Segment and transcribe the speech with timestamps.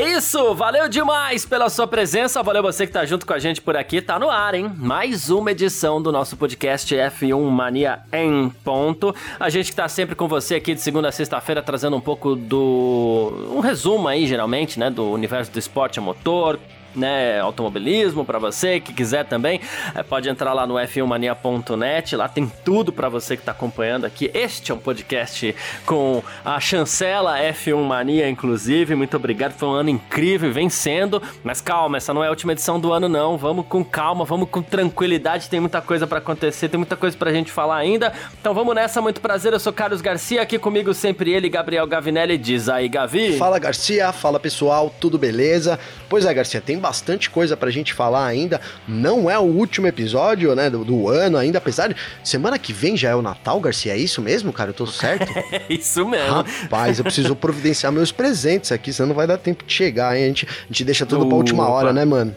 [0.00, 3.60] É isso, valeu demais pela sua presença, valeu você que tá junto com a gente
[3.60, 4.72] por aqui, tá no ar, hein?
[4.78, 9.14] Mais uma edição do nosso podcast F1 Mania em ponto.
[9.38, 12.34] A gente que tá sempre com você aqui de segunda a sexta-feira trazendo um pouco
[12.34, 16.58] do um resumo aí, geralmente, né, do universo do esporte a motor,
[16.94, 19.60] né, automobilismo para você que quiser também,
[19.94, 24.30] é, pode entrar lá no f1mania.net, lá tem tudo para você que está acompanhando aqui.
[24.34, 25.54] Este é um podcast
[25.86, 28.94] com a chancela F1 Mania, inclusive.
[28.94, 31.22] Muito obrigado, foi um ano incrível, vencendo.
[31.42, 33.36] Mas calma, essa não é a última edição do ano, não.
[33.36, 35.48] Vamos com calma, vamos com tranquilidade.
[35.48, 38.12] Tem muita coisa para acontecer, tem muita coisa pra gente falar ainda.
[38.40, 39.52] Então vamos nessa, muito prazer.
[39.52, 42.36] Eu sou Carlos Garcia, aqui comigo sempre ele, Gabriel Gavinelli.
[42.38, 43.36] Diz aí, Gavi.
[43.36, 45.78] Fala Garcia, fala pessoal, tudo beleza?
[46.08, 48.60] Pois é, Garcia, tem bastante coisa pra gente falar ainda.
[48.88, 52.96] Não é o último episódio, né, do, do ano ainda, apesar de semana que vem
[52.96, 53.92] já é o Natal, Garcia.
[53.92, 54.70] É isso mesmo, cara?
[54.70, 55.30] Eu tô certo?
[55.50, 56.32] É isso mesmo.
[56.32, 60.24] Rapaz, eu preciso providenciar meus presentes aqui, senão não vai dar tempo de chegar, hein?
[60.24, 61.28] A gente, a gente deixa tudo Opa.
[61.28, 62.34] pra última hora, né, mano?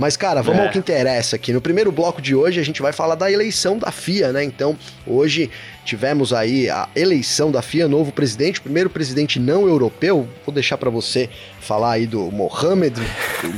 [0.00, 0.66] Mas, cara, vamos é.
[0.66, 1.52] ao que interessa aqui.
[1.52, 4.42] No primeiro bloco de hoje, a gente vai falar da eleição da FIA, né?
[4.42, 4.74] Então,
[5.06, 5.50] hoje
[5.84, 10.28] tivemos aí a eleição da FIA, novo presidente, o primeiro presidente não europeu.
[10.44, 11.28] Vou deixar para você
[11.60, 13.00] falar aí do Mohamed,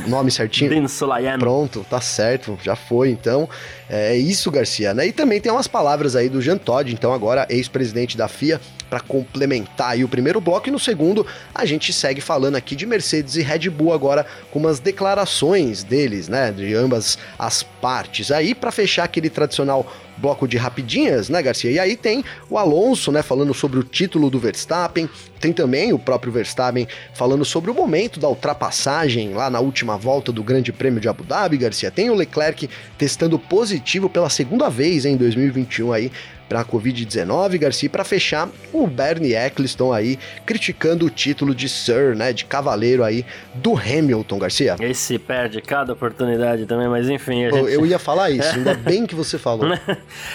[0.05, 0.71] o nome certinho.
[0.71, 1.39] Bin Sulayem.
[1.39, 3.49] Pronto, tá certo, já foi então.
[3.89, 5.07] É isso, Garcia, né?
[5.07, 9.01] E também tem umas palavras aí do Jean Todt, então agora ex-presidente da FIA, para
[9.01, 10.69] complementar aí o primeiro bloco.
[10.69, 14.59] E no segundo, a gente segue falando aqui de Mercedes e Red Bull agora com
[14.59, 16.53] umas declarações deles, né?
[16.53, 18.31] De ambas as partes.
[18.31, 21.71] Aí, para fechar aquele tradicional bloco de rapidinhas, né, Garcia?
[21.71, 25.99] E aí tem o Alonso, né, falando sobre o título do Verstappen, tem também o
[25.99, 31.01] próprio Verstappen falando sobre o momento da ultrapassagem lá na última volta do Grande Prêmio
[31.01, 31.91] de Abu Dhabi, Garcia.
[31.91, 36.13] Tem o Leclerc testando positivo pela segunda vez em 2021 aí
[36.53, 42.15] para a Covid-19, Garcia, para fechar, o Bernie Eccleston aí criticando o título de Sir,
[42.15, 43.25] né, de cavaleiro aí
[43.55, 44.77] do Hamilton, Garcia.
[44.79, 47.49] Esse perde cada oportunidade também, mas enfim.
[47.49, 47.73] Gente...
[47.73, 49.67] Eu ia falar isso, ainda bem que você falou.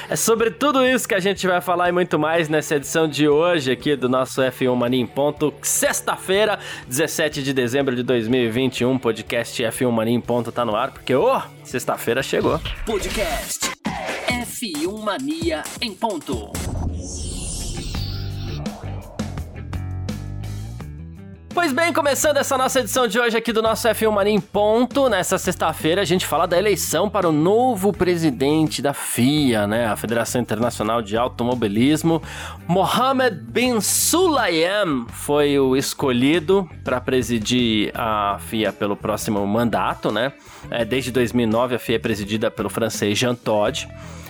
[0.09, 3.29] é sobre tudo isso que a gente vai falar e muito mais nessa edição de
[3.29, 6.57] hoje aqui do nosso F1 Mania em Ponto, sexta-feira,
[6.87, 11.37] 17 de dezembro de 2021, podcast F1 Mania em Ponto tá no ar, porque, ô,
[11.37, 12.59] oh, sexta-feira chegou.
[12.85, 13.69] Podcast
[14.27, 16.51] F1 Mania em ponto.
[21.57, 25.09] Pois bem, começando essa nossa edição de hoje aqui do nosso F1 Mania em ponto,
[25.09, 29.95] nessa sexta-feira a gente fala da eleição para o novo presidente da FIA, né, a
[29.95, 32.21] Federação Internacional de Automobilismo.
[32.67, 40.33] Mohammed bin Sulayem foi o escolhido para presidir a FIA pelo próximo mandato, né?
[40.69, 43.87] É, desde 2009 a FIA é presidida pelo francês Jean Todt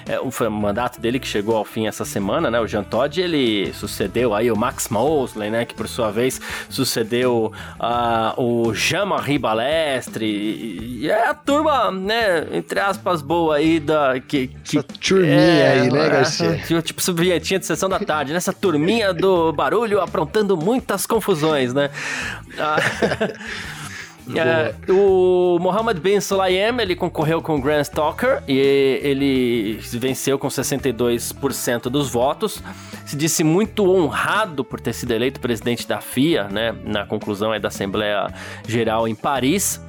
[0.07, 2.59] é, o mandato dele que chegou ao fim essa semana, né?
[2.59, 5.65] O Jean Todt, ele sucedeu aí o Max Mosley, né?
[5.65, 10.25] Que por sua vez sucedeu uh, o Jean-Marie Balestre.
[10.25, 12.47] E é a turma, né?
[12.51, 14.19] Entre aspas, boa aí da...
[14.19, 16.57] Que, que, Essa turminha é, aí, né, Garcia?
[16.65, 18.33] Tipo, tipo subvinhetinha de sessão da tarde.
[18.33, 21.89] Nessa turminha do barulho aprontando muitas confusões, né?
[22.53, 23.67] Uh,
[24.35, 28.57] É, o Mohammed bin Sulayem, ele concorreu com o Grant Stalker e
[29.01, 32.61] ele venceu com 62% dos votos.
[33.05, 37.67] Se disse muito honrado por ter sido eleito presidente da FIA, né, na conclusão da
[37.69, 38.27] Assembleia
[38.67, 39.81] Geral em Paris.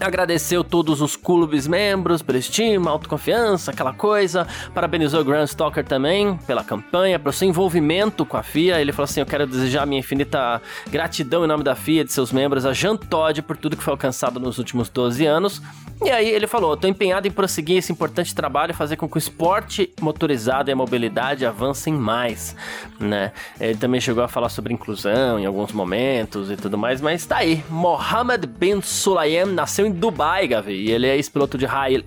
[0.00, 4.46] Agradeceu todos os clubes membros pela estima, autoconfiança, aquela coisa.
[4.74, 8.80] Parabenizou o Grant Stalker também pela campanha, pelo seu envolvimento com a FIA.
[8.80, 10.60] Ele falou assim: Eu quero desejar minha infinita
[10.90, 13.92] gratidão em nome da FIA, de seus membros, a Jean Todt, por tudo que foi
[13.92, 15.62] alcançado nos últimos 12 anos.
[16.04, 19.16] E aí ele falou: Estou empenhado em prosseguir esse importante trabalho e fazer com que
[19.16, 22.56] o esporte motorizado e a mobilidade avancem mais.
[22.98, 23.32] Né?
[23.60, 27.38] Ele também chegou a falar sobre inclusão em alguns momentos e tudo mais, mas tá
[27.38, 27.64] aí.
[27.70, 31.66] Mohammed bin Sulayem nasceu nasceu em Dubai, Gavi, e ele é ex-piloto de,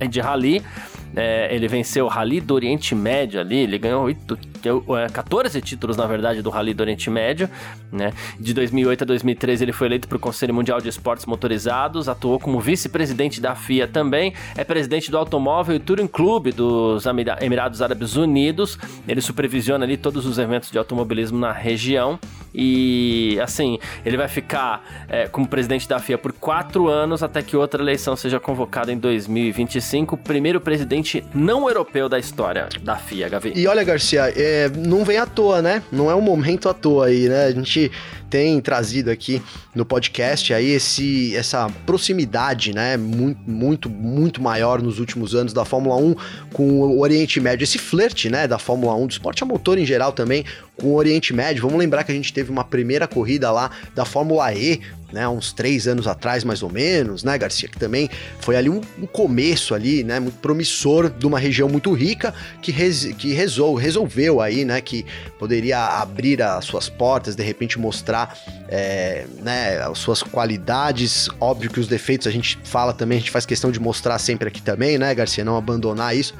[0.09, 0.61] de rally.
[1.15, 4.37] É, ele venceu o Rally do Oriente Médio ali, ele ganhou 8,
[5.13, 7.49] 14 é, títulos, na verdade, do Rally do Oriente Médio,
[7.91, 8.13] né?
[8.39, 12.39] De 2008 a 2013 ele foi eleito para o Conselho Mundial de Esportes Motorizados, atuou
[12.39, 17.05] como vice-presidente da FIA também, é presidente do Automóvel e Touring Club dos
[17.41, 18.77] Emirados Árabes Unidos,
[19.07, 22.19] ele supervisiona ali todos os eventos de automobilismo na região,
[22.59, 27.55] E assim, ele vai ficar é, como presidente da FIA por quatro anos até que
[27.55, 30.15] outra eleição seja convocada em 2025.
[30.15, 33.53] O primeiro presidente não europeu da história da FIA, Gavi.
[33.55, 35.81] E olha, Garcia, é, não vem à toa, né?
[35.91, 37.45] Não é um momento à toa aí, né?
[37.45, 37.91] A gente
[38.29, 39.41] tem trazido aqui
[39.73, 45.65] no podcast aí esse, essa proximidade, né, muito, muito, muito maior nos últimos anos da
[45.65, 46.15] Fórmula 1
[46.53, 49.85] com o Oriente Médio, esse flerte, né, da Fórmula 1, do esporte a motor em
[49.85, 50.45] geral também,
[50.75, 51.63] com o Oriente Médio.
[51.63, 54.79] Vamos lembrar que a gente teve uma primeira corrida lá da Fórmula E,
[55.11, 58.09] né, uns três anos atrás mais ou menos, né, Garcia, que também
[58.39, 62.71] foi ali um, um começo ali, né, muito promissor de uma região muito rica que,
[62.71, 65.05] res, que resol, resolveu aí, né, que
[65.39, 68.16] poderia abrir as suas portas, de repente mostrar,
[68.67, 73.31] é, né, as suas qualidades, óbvio que os defeitos a gente fala também, a gente
[73.31, 76.33] faz questão de mostrar sempre aqui também, né, Garcia, não abandonar isso,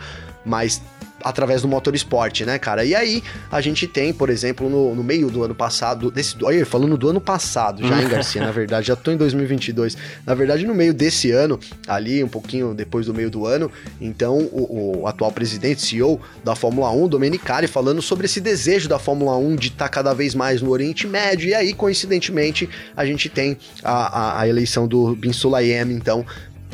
[0.45, 0.81] mas
[1.23, 2.83] através do motor esporte, né, cara?
[2.85, 6.65] E aí a gente tem, por exemplo, no, no meio do ano passado, desse, olha,
[6.65, 9.97] falando do ano passado já, hein, Garcia, na verdade, já tô em 2022.
[10.25, 14.37] Na verdade, no meio desse ano, ali um pouquinho depois do meio do ano, então
[14.37, 19.35] o, o atual presidente, CEO da Fórmula 1, Domenicali, falando sobre esse desejo da Fórmula
[19.37, 23.29] 1 de estar tá cada vez mais no Oriente Médio, e aí, coincidentemente, a gente
[23.29, 26.25] tem a, a, a eleição do Bin Sulayem, então,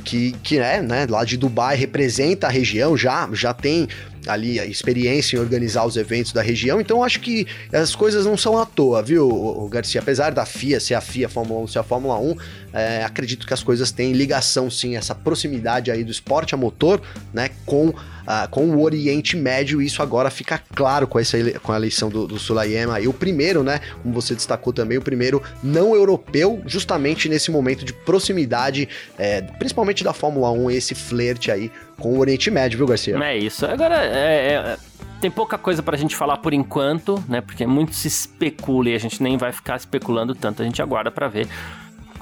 [0.04, 3.88] que, que é, né, lá de Dubai, representa a região, já, já tem
[4.28, 8.38] ali a experiência em organizar os eventos da região, então acho que as coisas não
[8.38, 10.02] são à toa, viu, o Garcia?
[10.02, 12.36] Apesar da FIA ser a FIA Fórmula 1 ser a Fórmula 1,
[12.74, 17.02] é, acredito que as coisas têm ligação sim, essa proximidade aí do esporte a motor,
[17.34, 17.94] né, com
[18.24, 22.26] Uh, com o Oriente Médio, isso agora fica claro com, essa com a eleição do,
[22.26, 23.00] do Sulayema.
[23.00, 27.84] E o primeiro, né, como você destacou também, o primeiro não europeu, justamente nesse momento
[27.84, 28.88] de proximidade,
[29.18, 33.18] é, principalmente da Fórmula 1, esse flerte aí com o Oriente Médio, viu, Garcia?
[33.24, 33.66] É isso.
[33.66, 34.78] Agora, é, é,
[35.22, 37.40] tem pouca coisa pra gente falar por enquanto, né?
[37.40, 40.62] Porque muito se especula e a gente nem vai ficar especulando tanto.
[40.62, 41.48] A gente aguarda para ver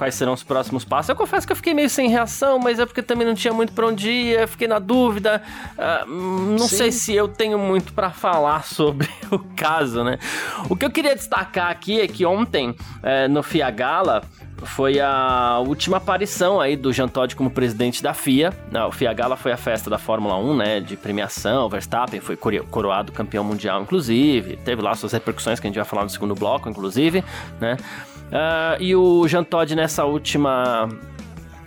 [0.02, 1.10] quais serão os próximos passos.
[1.10, 3.72] Eu confesso que eu fiquei meio sem reação, mas é porque também não tinha muito
[3.72, 5.44] pra onde ir, eu fiquei na dúvida.
[5.78, 6.10] Uh,
[6.58, 6.76] não Sim.
[6.76, 10.18] sei se eu tenho muito para falar sobre o caso, né?
[10.68, 14.24] O que eu queria destacar aqui é que ontem, é, no FIA Gala,
[14.64, 18.54] foi a última aparição aí do Jean Todt como presidente da FIA.
[18.88, 21.66] O FIA Gala foi a festa da Fórmula 1, né, de premiação.
[21.66, 24.58] O Verstappen foi coroado campeão mundial, inclusive.
[24.58, 27.24] Teve lá suas repercussões que a gente vai falar no segundo bloco, inclusive,
[27.60, 27.78] né.
[28.32, 30.88] Uh, e o Jean Todt nessa última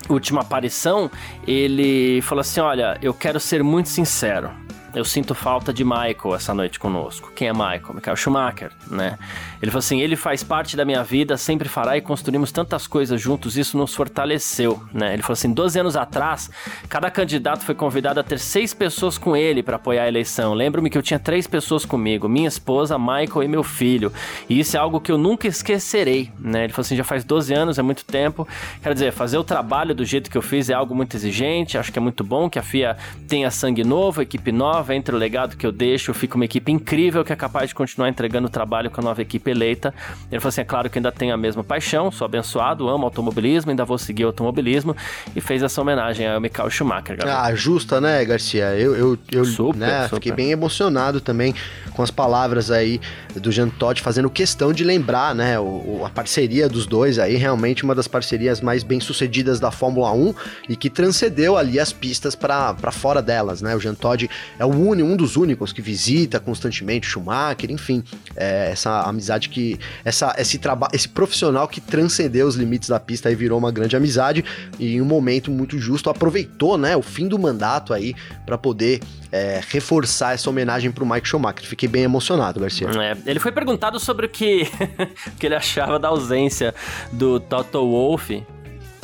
[0.09, 1.11] última aparição,
[1.47, 4.64] ele falou assim: Olha, eu quero ser muito sincero
[4.95, 7.33] eu sinto falta de Michael essa noite conosco.
[7.35, 7.95] Quem é Michael?
[7.95, 9.19] Michael Schumacher, né?
[9.61, 13.21] Ele falou assim: ele faz parte da minha vida, sempre fará e construímos tantas coisas
[13.21, 15.13] juntos, isso nos fortaleceu, né?
[15.13, 16.49] Ele falou assim: 12 anos atrás,
[16.89, 20.55] cada candidato foi convidado a ter seis pessoas com ele para apoiar a eleição.
[20.55, 24.13] Lembro-me que eu tinha três pessoas comigo: minha esposa, Michael e meu filho.
[24.49, 26.65] E isso é algo que eu nunca esquecerei, né?
[26.65, 28.47] Ele falou assim: já faz 12 anos, é muito tempo.
[28.81, 31.93] Quer dizer, fazer o trabalho do jeito que eu fiz é algo muito exigente, acho
[31.93, 32.97] que é muito bom que a FIA
[33.27, 36.71] tenha sangue novo, equipe nova nova, entre o legado que eu deixo, fica uma equipe
[36.71, 39.95] incrível que é capaz de continuar entregando trabalho com a nova equipe eleita.
[40.31, 43.71] Ele falou assim: é claro que ainda tenho a mesma paixão, sou abençoado, amo automobilismo,
[43.71, 44.95] ainda vou seguir automobilismo
[45.35, 47.17] e fez essa homenagem ao Michael Schumacher.
[47.17, 47.43] Galera.
[47.43, 48.77] Ah, justa, né, Garcia?
[48.77, 50.17] Eu, eu, eu super, né, super.
[50.17, 51.55] fiquei bem emocionado também
[51.93, 53.01] com as palavras aí
[53.35, 57.85] do Jean Todt, fazendo questão de lembrar, né, o, a parceria dos dois aí, realmente
[57.85, 60.35] uma das parcerias mais bem sucedidas da Fórmula 1
[60.69, 63.75] e que transcendeu ali as pistas para fora delas, né?
[63.75, 64.29] O Jean Todt
[64.59, 68.03] é o um dos únicos que visita constantemente o Schumacher, enfim,
[68.37, 69.79] é, essa amizade que.
[70.05, 70.61] Essa, esse
[70.93, 74.45] esse profissional que transcendeu os limites da pista e virou uma grande amizade
[74.79, 78.15] e em um momento muito justo aproveitou, né, o fim do mandato aí
[78.47, 79.01] para poder
[79.31, 81.67] é, reforçar essa homenagem pro Mike Schumacher.
[81.67, 82.89] Fiquei bem emocionado, Garcia.
[82.89, 84.65] É, ele foi perguntado sobre o que,
[85.39, 86.75] que ele achava da ausência
[87.13, 88.45] do Toto Wolff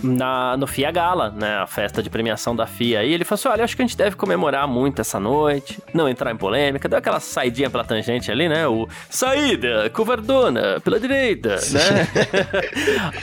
[0.03, 1.59] na, no FIA Gala, né?
[1.59, 3.05] A festa de premiação da FIA.
[3.05, 6.09] E ele falou assim: olha, acho que a gente deve comemorar muito essa noite, não
[6.09, 8.67] entrar em polêmica, deu aquela saidinha pela tangente ali, né?
[8.67, 12.09] O saída, covardona, pela direita, né?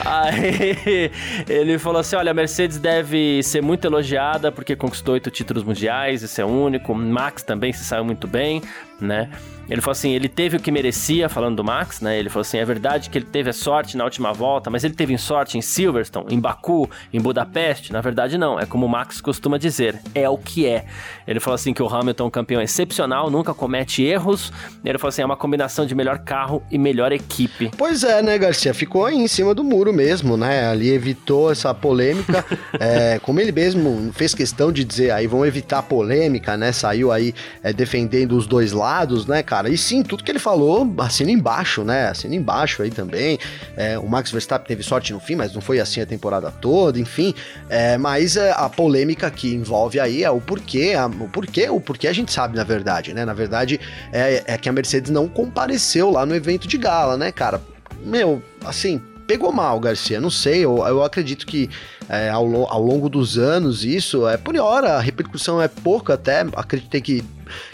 [0.04, 1.10] Aí
[1.48, 6.22] ele falou assim: olha, a Mercedes deve ser muito elogiada porque conquistou oito títulos mundiais,
[6.22, 6.94] isso é único.
[6.94, 8.62] Max também se saiu muito bem,
[9.00, 9.30] né?
[9.68, 12.18] Ele falou assim, ele teve o que merecia, falando do Max, né?
[12.18, 14.94] Ele falou assim, é verdade que ele teve a sorte na última volta, mas ele
[14.94, 17.92] teve sorte em Silverstone, em Baku em Budapeste?
[17.92, 18.58] Na verdade, não.
[18.58, 20.86] É como o Max costuma dizer, é o que é.
[21.26, 24.52] Ele falou assim que o Hamilton é um campeão excepcional, nunca comete erros.
[24.84, 27.70] Ele falou assim, é uma combinação de melhor carro e melhor equipe.
[27.76, 28.72] Pois é, né, Garcia?
[28.72, 30.68] Ficou aí em cima do muro mesmo, né?
[30.68, 32.44] Ali evitou essa polêmica.
[32.78, 36.72] é, como ele mesmo fez questão de dizer aí, vão evitar polêmica, né?
[36.72, 39.57] Saiu aí é, defendendo os dois lados, né, cara?
[39.66, 42.08] E sim, tudo que ele falou, assina embaixo, né?
[42.08, 43.38] Assina embaixo aí também.
[43.76, 46.98] É, o Max Verstappen teve sorte no fim, mas não foi assim a temporada toda,
[46.98, 47.34] enfim.
[47.68, 51.80] É, mas é, a polêmica que envolve aí é o porquê, a, o porquê, o
[51.80, 53.24] porquê a gente sabe, na verdade, né?
[53.24, 53.80] Na verdade,
[54.12, 57.60] é, é que a Mercedes não compareceu lá no evento de gala, né, cara?
[58.04, 60.20] Meu, assim, pegou mal, Garcia.
[60.20, 61.68] Não sei, eu, eu acredito que
[62.08, 66.40] é, ao, ao, longo dos anos isso é por hora, a repercussão é pouca até.
[66.56, 67.22] Acreditei que,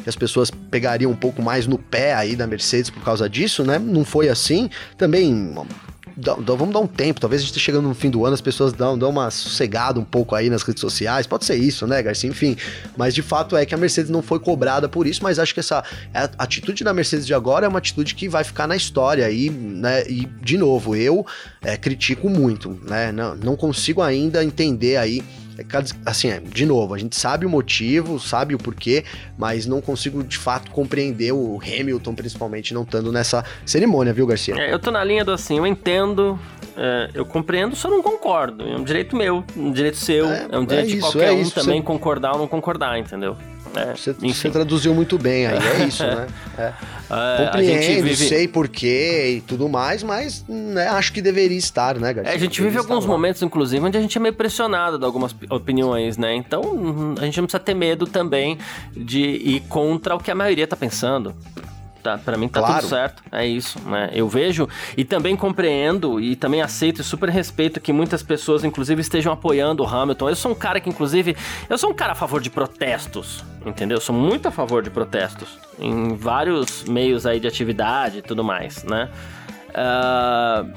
[0.03, 3.63] que, as pessoas pegariam um pouco mais no pé aí da Mercedes por causa disso,
[3.63, 3.79] né?
[3.79, 4.69] Não foi assim.
[4.99, 5.55] Também
[6.17, 8.41] dá, vamos dar um tempo, talvez a gente esteja chegando no fim do ano, as
[8.41, 12.03] pessoas dão, dão uma sossegada um pouco aí nas redes sociais, pode ser isso, né,
[12.03, 12.31] Garcia?
[12.31, 12.57] Enfim,
[12.97, 15.61] mas de fato é que a Mercedes não foi cobrada por isso, mas acho que
[15.61, 15.83] essa
[16.39, 20.05] atitude da Mercedes de agora é uma atitude que vai ficar na história aí, né?
[20.09, 21.27] E, de novo, eu
[21.63, 23.11] é, critico muito, né?
[23.13, 25.23] Não, não consigo ainda entender aí
[26.05, 29.05] assim, é, de novo, a gente sabe o motivo, sabe o porquê,
[29.39, 34.55] mas não consigo de fato compreender o Hamilton, principalmente, não estando nessa cerimônia, viu, Garcia?
[34.57, 36.39] É, eu tô na linha do assim, eu entendo,
[36.77, 38.67] é, eu compreendo, só não concordo.
[38.67, 41.55] É um direito meu, um direito seu, é, é um direito de qualquer um isso,
[41.55, 41.87] também você...
[41.87, 43.37] concordar ou não concordar, entendeu?
[43.77, 46.29] É, você, você, traduziu muito bem aí, é isso, né?
[46.57, 46.73] É.
[47.11, 48.17] É, Compreendo, vive...
[48.17, 52.33] sei porquê e tudo mais, mas né, acho que deveria estar, né, Garcia?
[52.33, 55.35] É, a gente vive alguns momentos, inclusive, onde a gente é meio pressionado de algumas
[55.51, 56.35] opiniões, né?
[56.35, 56.63] Então,
[57.21, 58.59] a gente não precisa ter medo também
[58.97, 61.35] de ir contra o que a maioria tá pensando
[62.05, 62.81] tá, para mim tá claro.
[62.81, 63.23] tudo certo.
[63.33, 64.11] É isso, né?
[64.13, 69.01] Eu vejo e também compreendo e também aceito e super respeito que muitas pessoas, inclusive,
[69.01, 70.29] estejam apoiando o Hamilton.
[70.29, 71.35] Eu sou um cara que, inclusive,
[71.69, 73.97] eu sou um cara a favor de protestos, entendeu?
[73.97, 78.45] Eu sou muito a favor de protestos em vários meios aí de atividade e tudo
[78.45, 79.09] mais, né?
[79.71, 80.71] Uh,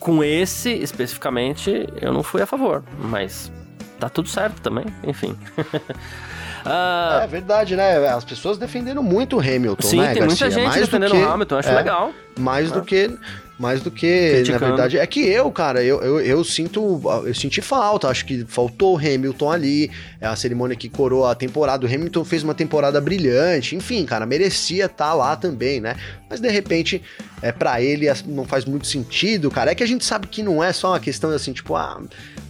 [0.00, 3.52] com esse especificamente, eu não fui a favor, mas
[4.00, 5.36] tá tudo certo também, enfim.
[6.64, 7.22] Uh...
[7.22, 8.08] É verdade, né?
[8.08, 10.46] As pessoas defendendo muito o Hamilton, Sim, né, tem Garcia?
[10.46, 11.16] muita gente mais defendendo que...
[11.16, 12.12] o Hamilton, acho é, legal.
[12.38, 13.10] Mais do que
[13.58, 14.60] mais do que, Criticando.
[14.60, 18.44] na verdade, é que eu, cara, eu, eu, eu, sinto, eu senti falta, acho que
[18.46, 19.90] faltou o Hamilton ali,
[20.20, 24.26] é a cerimônia que coroa a temporada, o Hamilton fez uma temporada brilhante, enfim, cara,
[24.26, 25.94] merecia estar tá lá também, né?
[26.28, 27.00] Mas de repente,
[27.40, 29.70] é para ele não faz muito sentido, cara.
[29.70, 32.00] É que a gente sabe que não é só uma questão assim, tipo, ah,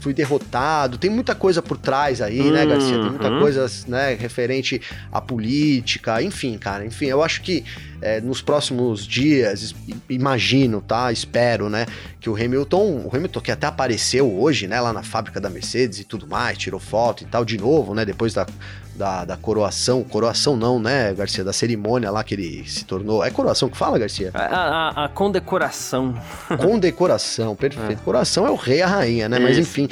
[0.05, 0.99] fui derrotado.
[0.99, 2.69] Tem muita coisa por trás aí, né, uhum.
[2.69, 2.99] Garcia?
[2.99, 4.79] Tem muita coisa, né, referente
[5.11, 6.85] à política, enfim, cara.
[6.85, 7.65] Enfim, eu acho que
[8.03, 9.75] é, nos próximos dias,
[10.11, 11.11] imagino, tá?
[11.11, 11.87] Espero, né?
[12.21, 16.01] Que o Hamilton, o Hamilton que até apareceu hoje, né, lá na fábrica da Mercedes
[16.01, 18.05] e tudo mais, tirou foto e tal, de novo, né?
[18.05, 18.47] Depois da,
[18.95, 23.25] da, da coroação, coroação não, né, Garcia, da cerimônia lá que ele se tornou.
[23.25, 24.31] É coroação que fala, Garcia?
[24.33, 26.15] A, a, a condecoração.
[26.61, 28.01] Condecoração, perfeito.
[28.01, 28.05] É.
[28.05, 29.37] Coroação é o rei e a rainha, né?
[29.37, 29.47] Isso.
[29.47, 29.89] Mas enfim,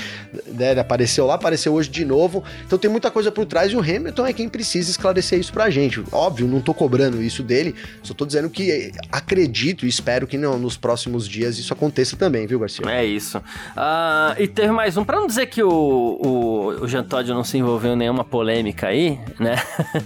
[0.47, 2.45] né, ele apareceu lá, apareceu hoje de novo.
[2.67, 5.69] Então tem muita coisa por trás e o Hamilton é quem precisa esclarecer isso pra
[5.71, 6.03] gente.
[6.13, 10.59] Óbvio, não tô cobrando isso dele, só tô dizendo que acredito e espero que não,
[10.59, 12.89] nos próximos dias isso aconteça também, viu, Garcia?
[12.89, 13.39] É isso.
[13.39, 17.45] Uh, e teve mais um, pra não dizer que o, o, o Jean Todt não
[17.45, 19.57] se envolveu em nenhuma polêmica aí, né?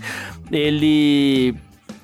[0.51, 1.55] Ele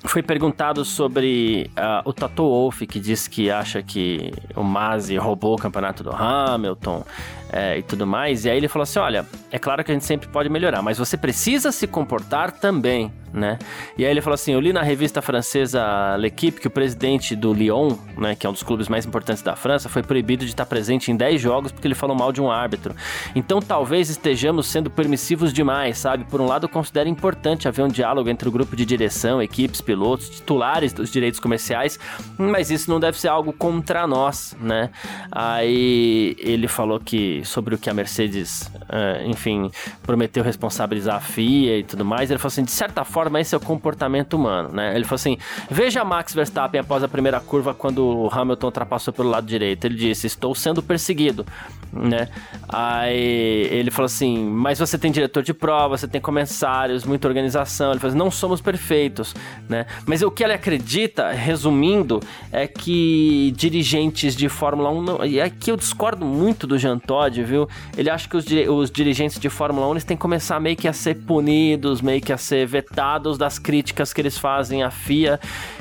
[0.03, 5.55] foi perguntado sobre uh, o Toto Wolff, que diz que acha que o Masi roubou
[5.55, 7.05] o campeonato do Hamilton
[7.51, 8.45] é, e tudo mais.
[8.45, 10.97] E aí ele falou assim: olha, é claro que a gente sempre pode melhorar, mas
[10.97, 13.57] você precisa se comportar também né?
[13.97, 17.51] E aí ele falou assim: eu li na revista francesa L'Equipe que o presidente do
[17.51, 20.65] Lyon, né, que é um dos clubes mais importantes da França, foi proibido de estar
[20.65, 22.95] presente em 10 jogos porque ele falou mal de um árbitro.
[23.35, 26.25] Então talvez estejamos sendo permissivos demais, sabe?
[26.25, 29.92] Por um lado, considero importante haver um diálogo entre o grupo de direção, equipes, pilotos,
[30.29, 31.99] titulares dos direitos comerciais,
[32.37, 34.89] mas isso não deve ser algo contra nós, né?
[35.31, 39.71] Aí ele falou que sobre o que a Mercedes, uh, enfim,
[40.03, 43.55] prometeu responsabilizar a FIA e tudo mais, ele falou assim: de certa forma forma esse
[43.55, 44.95] é o comportamento humano, né?
[44.95, 45.37] Ele falou assim:
[45.69, 49.85] veja Max Verstappen após a primeira curva quando o Hamilton ultrapassou pelo lado direito.
[49.85, 51.45] Ele disse: estou sendo perseguido,
[51.91, 52.27] né?
[52.67, 57.91] Aí ele falou assim: mas você tem diretor de prova, você tem comissários, muita organização.
[57.91, 59.33] Ele falou assim, não somos perfeitos,
[59.69, 59.82] né?
[60.05, 62.19] Mas o que ele acredita, resumindo,
[62.51, 65.25] é que dirigentes de Fórmula 1 não...
[65.25, 67.67] e aqui eu discordo muito do Jean Todt, viu?
[67.97, 70.87] Ele acha que os, os dirigentes de Fórmula 1 eles têm que começar meio que
[70.87, 75.39] a ser punidos, meio que a ser vetados das críticas que eles fazem à FIA.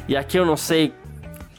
[0.09, 0.92] E aqui eu não sei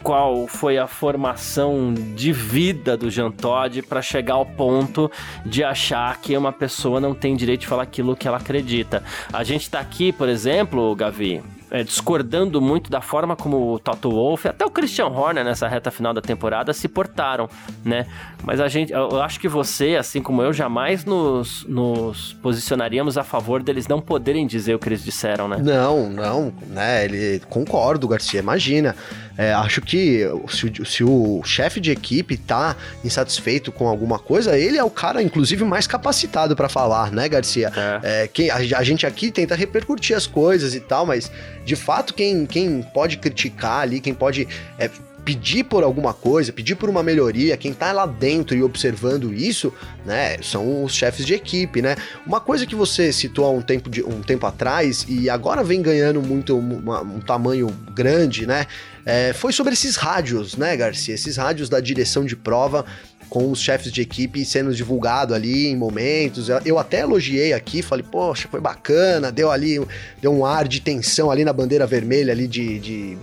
[0.03, 5.09] qual foi a formação de vida do Jean Todt para chegar ao ponto
[5.45, 9.01] de achar que uma pessoa não tem direito de falar aquilo que ela acredita.
[9.31, 11.41] A gente tá aqui, por exemplo, Gavi,
[11.74, 15.89] é, discordando muito da forma como o Toto Wolff, até o Christian Horner nessa reta
[15.89, 17.50] final da temporada se portaram,
[17.84, 18.06] né?
[18.44, 23.24] Mas a gente, eu acho que você, assim como eu, jamais nos, nos posicionaríamos a
[23.24, 25.58] favor deles não poderem dizer o que eles disseram, né?
[25.60, 27.06] Não, não, né?
[27.06, 28.96] Ele concordo, Garcia, imagina.
[29.36, 34.77] É, acho que se, se o chefe de equipe tá insatisfeito com alguma coisa, ele
[34.77, 37.72] é o cara, inclusive, mais capacitado para falar, né, Garcia?
[37.75, 38.24] É.
[38.24, 41.32] É, quem, a, a, gente aqui tenta repercutir as coisas e tal, mas
[41.65, 44.89] de fato, quem, quem pode criticar ali, quem pode é,
[45.24, 49.74] pedir por alguma coisa, pedir por uma melhoria, quem tá lá dentro e observando isso,
[50.05, 51.96] né, são os chefes de equipe, né?
[52.25, 55.82] Uma coisa que você citou há um tempo, de, um tempo atrás e agora vem
[55.82, 58.67] ganhando muito uma, um tamanho grande, né?
[59.05, 61.15] É, foi sobre esses rádios, né, Garcia?
[61.15, 62.86] Esses rádios da direção de prova
[63.33, 66.49] com os chefes de equipe sendo divulgado ali em momentos.
[66.63, 69.83] Eu até elogiei aqui, falei, poxa, foi bacana, deu ali,
[70.21, 73.17] deu um ar de tensão ali na bandeira vermelha ali de, de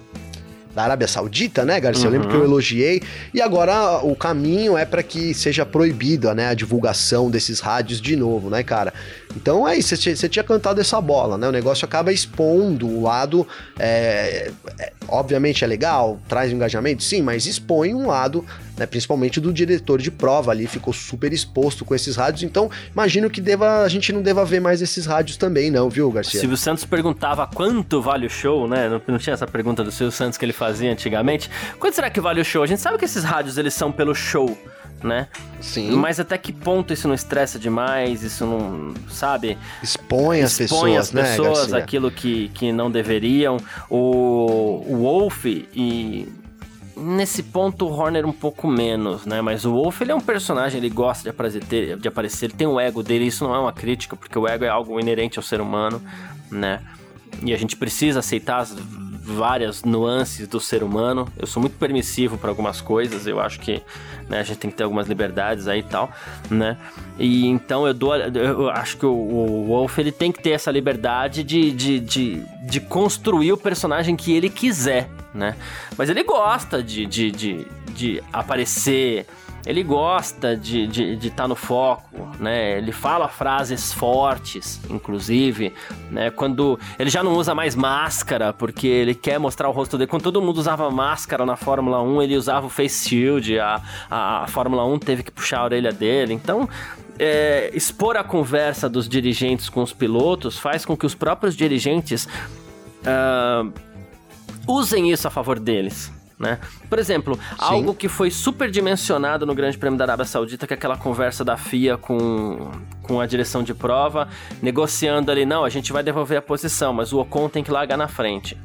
[0.74, 2.08] da Arábia Saudita, né, Garcia?
[2.08, 2.08] Uhum.
[2.08, 2.46] Eu lembro que eu uhum.
[2.46, 3.00] elogiei.
[3.32, 8.16] E agora o caminho é para que seja proibida, né, a divulgação desses rádios de
[8.16, 8.92] novo, né, cara?
[9.36, 11.48] Então é isso, você tinha cantado essa bola, né?
[11.48, 13.46] O negócio acaba expondo o lado.
[13.78, 18.44] É, é, obviamente é legal, traz engajamento, sim, mas expõe um lado,
[18.76, 22.42] né, principalmente do diretor de prova ali, ficou super exposto com esses rádios.
[22.42, 26.10] Então, imagino que deva, a gente não deva ver mais esses rádios também, não, viu,
[26.10, 26.40] Garcia?
[26.40, 28.88] Silvio Santos perguntava quanto vale o show, né?
[28.88, 31.50] Não, não tinha essa pergunta do Silvio Santos que ele fazia antigamente.
[31.78, 32.62] Quanto será que vale o show?
[32.62, 34.56] A gente sabe que esses rádios eles são pelo show
[35.02, 35.28] né?
[35.60, 35.92] Sim.
[35.92, 38.22] Mas até que ponto isso não estressa demais?
[38.22, 39.58] Isso não, sabe?
[39.82, 43.58] Expõe as Expõe pessoas, as né, pessoas né, aquilo que, que não deveriam.
[43.88, 46.28] O, o Wolf e
[46.96, 49.40] nesse ponto o Horner um pouco menos, né?
[49.40, 52.66] Mas o Wolf ele é um personagem, ele gosta de aparecer, de aparecer, ele tem
[52.66, 55.42] o ego dele, isso não é uma crítica, porque o ego é algo inerente ao
[55.42, 56.02] ser humano,
[56.50, 56.80] né?
[57.42, 58.76] E a gente precisa aceitar as
[59.30, 61.26] várias nuances do ser humano.
[61.38, 63.82] Eu sou muito permissivo para algumas coisas, eu acho que
[64.28, 66.10] né, a gente tem que ter algumas liberdades aí e tal,
[66.50, 66.76] né?
[67.18, 71.42] E então eu dou, eu acho que o, Wolf ele tem que ter essa liberdade
[71.42, 75.56] de, de, de, de construir o personagem que ele quiser, né?
[75.96, 79.26] Mas ele gosta de, de, de, de aparecer
[79.66, 82.78] ele gosta de estar de, de tá no foco, né?
[82.78, 85.72] Ele fala frases fortes, inclusive,
[86.10, 86.30] né?
[86.30, 90.08] Quando ele já não usa mais máscara, porque ele quer mostrar o rosto dele.
[90.08, 94.44] Quando todo mundo usava máscara na Fórmula 1, ele usava o face shield, a, a,
[94.44, 96.32] a Fórmula 1 teve que puxar a orelha dele.
[96.32, 96.68] Então,
[97.18, 102.26] é, expor a conversa dos dirigentes com os pilotos faz com que os próprios dirigentes
[103.04, 103.70] uh,
[104.66, 106.58] usem isso a favor deles né?
[106.88, 107.54] Por exemplo, Sim.
[107.58, 111.44] algo que foi super dimensionado no Grande Prêmio da Arábia Saudita, que é aquela conversa
[111.44, 112.70] da FIA com,
[113.02, 114.26] com a direção de prova,
[114.62, 117.98] negociando ali, não, a gente vai devolver a posição, mas o Ocon tem que largar
[117.98, 118.56] na frente.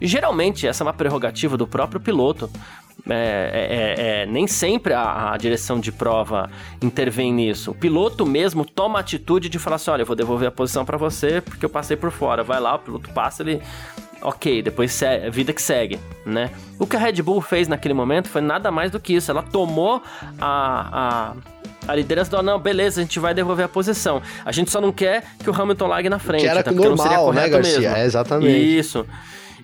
[0.00, 2.50] Geralmente, essa é uma prerrogativa do próprio piloto.
[3.08, 6.50] É, é, é, é, nem sempre a, a, direção de prova
[6.82, 7.70] intervém nisso.
[7.70, 10.84] O piloto mesmo toma a atitude de falar assim: olha, eu vou devolver a posição
[10.84, 12.44] para você porque eu passei por fora.
[12.44, 13.62] Vai lá, o piloto passa, ele
[14.20, 16.50] ok, depois a vida que segue, né?
[16.78, 19.30] O que a Red Bull fez naquele momento foi nada mais do que isso.
[19.30, 20.02] Ela tomou
[20.40, 21.32] a,
[21.86, 24.20] a, a liderança do não, beleza, a gente vai devolver a posição.
[24.44, 26.42] A gente só não quer que o Hamilton largue na frente.
[26.42, 27.80] Que era normal, né, Garcia?
[27.80, 27.96] Mesmo.
[27.96, 28.78] É, exatamente.
[28.78, 29.06] Isso.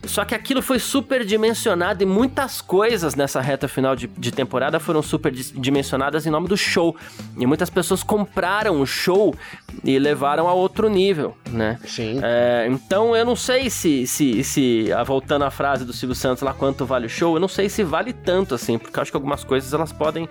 [0.06, 4.78] Só que aquilo foi super dimensionado e muitas coisas nessa reta final de, de temporada
[4.78, 6.96] foram super dimensionadas em nome do show.
[7.36, 9.34] E muitas pessoas compraram o show
[9.82, 11.78] e levaram a outro nível, né?
[11.86, 12.20] Sim.
[12.22, 16.52] É, então eu não sei se, se, se, voltando à frase do Silvio Santos lá,
[16.52, 19.16] quanto vale o show, eu não sei se vale tanto assim, porque eu acho que
[19.16, 20.28] algumas coisas elas podem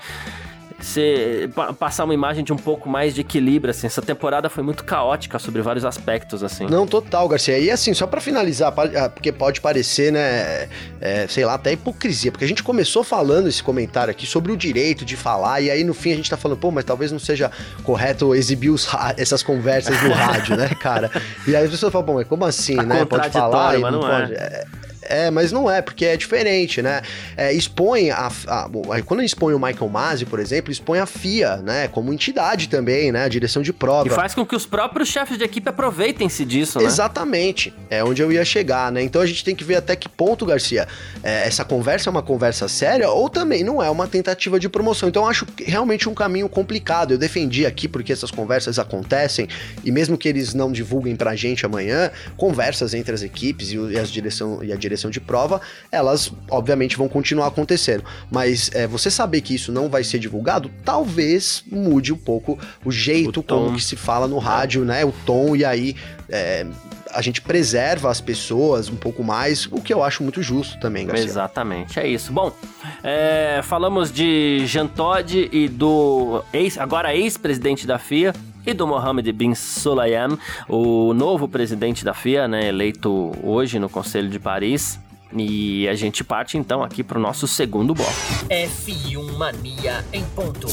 [0.83, 3.87] ser, passar uma imagem de um pouco mais de equilíbrio, assim.
[3.87, 6.65] Essa temporada foi muito caótica sobre vários aspectos, assim.
[6.65, 7.57] Não, total, Garcia.
[7.57, 10.67] E assim, só para finalizar, ah, porque pode parecer, né,
[10.99, 14.57] é, sei lá, até hipocrisia, porque a gente começou falando esse comentário aqui sobre o
[14.57, 17.19] direito de falar, e aí no fim a gente tá falando, pô, mas talvez não
[17.19, 17.51] seja
[17.83, 21.09] correto exibir os, essas conversas no rádio, né, cara?
[21.47, 23.05] E aí a pessoa fala, bom, mas como assim, tá né?
[23.05, 24.33] Pode falar, mas não, não pode.
[24.33, 24.65] É.
[25.07, 27.01] é mas não é, porque é diferente, né?
[27.35, 28.69] É, expõe a, a,
[29.05, 31.87] Quando expõe o Michael Masi, por exemplo, expõe a FIA, né?
[31.87, 33.23] Como entidade também, né?
[33.23, 34.07] A direção de prova.
[34.07, 36.85] E faz com que os próprios chefes de equipe aproveitem-se disso, né?
[36.85, 37.73] Exatamente.
[37.89, 39.01] É onde eu ia chegar, né?
[39.01, 40.87] Então a gente tem que ver até que ponto, Garcia,
[41.23, 45.09] é, essa conversa é uma conversa séria ou também não é uma tentativa de promoção.
[45.09, 47.11] Então eu acho realmente um caminho complicado.
[47.11, 49.47] Eu defendi aqui porque essas conversas acontecem
[49.83, 54.09] e mesmo que eles não divulguem pra gente amanhã, conversas entre as equipes e, as
[54.09, 55.60] direção, e a direção direção de prova,
[55.91, 58.03] elas obviamente vão continuar acontecendo.
[58.32, 62.91] Mas é, você saber que isso não vai ser divulgado, talvez mude um pouco o
[62.91, 65.03] jeito o como que se fala no rádio, né?
[65.03, 65.95] O tom, e aí
[66.29, 66.65] é,
[67.12, 71.06] a gente preserva as pessoas um pouco mais, o que eu acho muito justo também,
[71.06, 71.25] Garcia.
[71.25, 72.32] Exatamente, é isso.
[72.32, 72.51] Bom,
[73.03, 78.34] é, falamos de Jean Todt e do ex, agora ex-presidente da FIA,
[78.65, 84.30] e do Mohamed bin Sulayem, o novo presidente da FIA, né, eleito hoje no Conselho
[84.30, 84.99] de Paris.
[85.36, 88.12] E a gente parte então aqui para o nosso segundo bloco.
[88.49, 90.67] F1 Mania em ponto.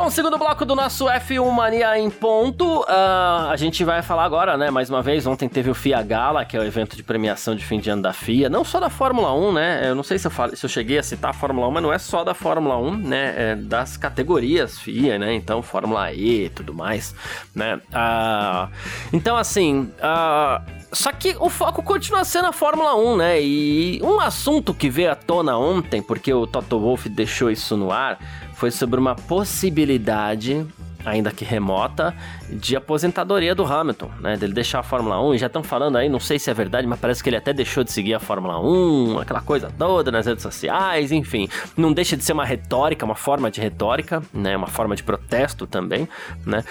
[0.00, 4.56] Bom, segundo bloco do nosso F1 Mania em ponto, uh, a gente vai falar agora,
[4.56, 7.56] né, mais uma vez, ontem teve o FIA Gala, que é o evento de premiação
[7.56, 10.16] de fim de ano da FIA, não só da Fórmula 1, né, eu não sei
[10.16, 12.22] se eu, falei, se eu cheguei a citar a Fórmula 1, mas não é só
[12.22, 17.12] da Fórmula 1, né, é das categorias FIA, né, então Fórmula E e tudo mais,
[17.52, 18.72] né, uh,
[19.12, 23.42] então assim, uh, só que o foco continua sendo a Fórmula 1, né?
[23.42, 27.90] E um assunto que veio à tona ontem, porque o Toto Wolff deixou isso no
[27.92, 28.18] ar,
[28.54, 30.66] foi sobre uma possibilidade
[31.08, 32.14] ainda que remota,
[32.50, 34.36] de aposentadoria do Hamilton, né?
[34.36, 35.34] Dele deixar a Fórmula 1.
[35.34, 37.52] E já estão falando aí, não sei se é verdade, mas parece que ele até
[37.52, 41.48] deixou de seguir a Fórmula 1, aquela coisa toda nas redes sociais, enfim.
[41.76, 44.56] Não deixa de ser uma retórica, uma forma de retórica, né?
[44.56, 46.08] Uma forma de protesto também,
[46.44, 46.64] né?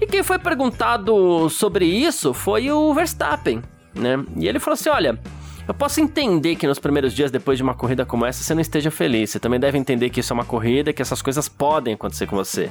[0.00, 3.62] E quem foi perguntado sobre isso foi o Verstappen,
[3.94, 4.22] né?
[4.36, 5.18] E ele falou assim: olha.
[5.66, 8.60] Eu posso entender que nos primeiros dias depois de uma corrida como essa você não
[8.60, 9.30] esteja feliz.
[9.30, 12.34] Você também deve entender que isso é uma corrida, que essas coisas podem acontecer com
[12.34, 12.68] você.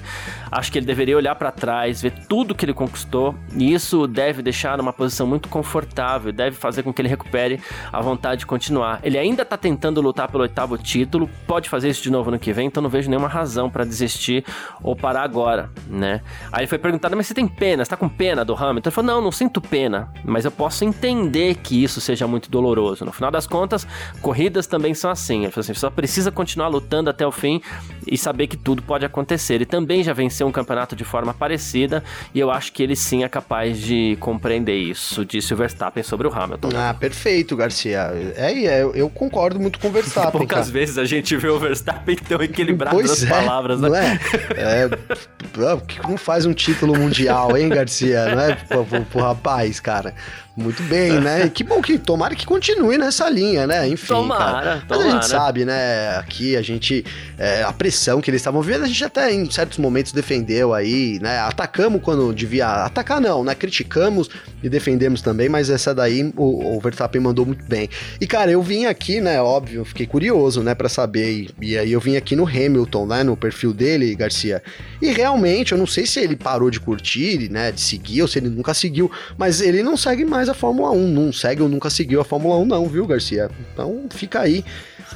[0.52, 4.42] Acho que ele deveria olhar para trás, ver tudo que ele conquistou, e isso deve
[4.42, 7.62] deixar numa posição muito confortável, deve fazer com que ele recupere
[7.94, 9.00] a vontade de continuar.
[9.04, 12.52] Ele ainda tá tentando lutar pelo oitavo título, pode fazer isso de novo no que
[12.52, 14.44] vem, então não vejo nenhuma razão para desistir
[14.84, 16.22] ou parar agora, né?
[16.52, 17.86] Aí foi perguntado, mas você tem pena?
[17.86, 18.90] Você tá com pena do Hamilton?
[18.90, 22.81] Ele falou, não, não sinto pena, mas eu posso entender que isso seja muito doloroso
[23.02, 23.88] No final das contas,
[24.22, 25.46] corridas também são assim.
[25.46, 27.62] Assim: só precisa continuar lutando até o fim
[28.08, 29.56] e saber que tudo pode acontecer.
[29.56, 33.24] Ele também já venceu um campeonato de forma parecida e eu acho que ele sim
[33.24, 36.70] é capaz de compreender isso, disse o Verstappen sobre o Hamilton.
[36.76, 38.12] Ah, perfeito, Garcia.
[38.36, 40.32] É, é eu concordo muito com o Verstappen.
[40.42, 40.72] Poucas cara.
[40.72, 44.20] vezes a gente vê o Verstappen tão equilibrado pois nas é, palavras, né?
[44.56, 44.84] É?
[44.84, 48.36] é que não faz um título mundial, hein, Garcia?
[48.36, 50.14] Não é pro, pro, pro rapaz, cara.
[50.56, 51.46] Muito bem, né?
[51.46, 53.88] E que bom que tomara que continue nessa linha, né?
[53.88, 54.84] Enfim, tomara, cara.
[54.88, 55.08] Mas tomara.
[55.08, 56.18] a gente sabe, né?
[56.18, 57.06] Aqui a gente
[57.38, 61.20] é, a pressão que eles estavam vivendo, a gente até em certos momentos defendeu aí,
[61.22, 61.40] né?
[61.40, 63.56] Atacamos quando devia atacar não, né?
[63.56, 64.30] Criticamos
[64.62, 67.90] e defendemos também, mas essa daí o, o Verstappen mandou muito bem.
[68.20, 69.42] E cara, eu vim aqui, né?
[69.42, 70.76] Óbvio, fiquei curioso, né?
[70.76, 73.24] Para saber e, e aí eu vim aqui no Hamilton, né?
[73.24, 74.62] No perfil dele, Garcia.
[75.02, 77.72] E realmente, eu não sei se ele parou de curtir, né?
[77.72, 80.90] De seguir ou se ele nunca seguiu, mas ele não segue mais mais a Fórmula
[80.90, 83.48] 1, não segue ou nunca seguiu a Fórmula 1 não, viu, Garcia?
[83.72, 84.66] Então fica aí,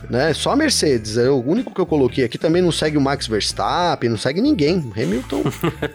[0.07, 0.31] né?
[0.35, 3.25] Só a Mercedes, é o único que eu coloquei aqui também não segue o Max
[3.25, 4.75] Verstappen, não segue ninguém.
[4.95, 5.41] Hamilton.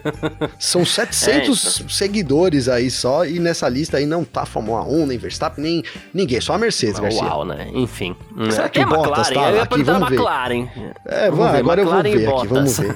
[0.59, 1.39] São 700 é,
[1.77, 1.89] então.
[1.89, 6.41] seguidores aí só e nessa lista aí não tá Fórmula 1, nem Verstappen, nem ninguém,
[6.41, 7.23] só a Mercedes, Uau, Garcia.
[7.23, 7.69] Uau, né?
[7.73, 8.13] Enfim.
[8.49, 9.63] Será que o Bottas tá lá?
[9.63, 10.15] Aqui, vamos ver.
[10.15, 10.67] McLaren.
[11.05, 12.93] É, vamos agora McLaren eu vou ver aqui, vamos ver.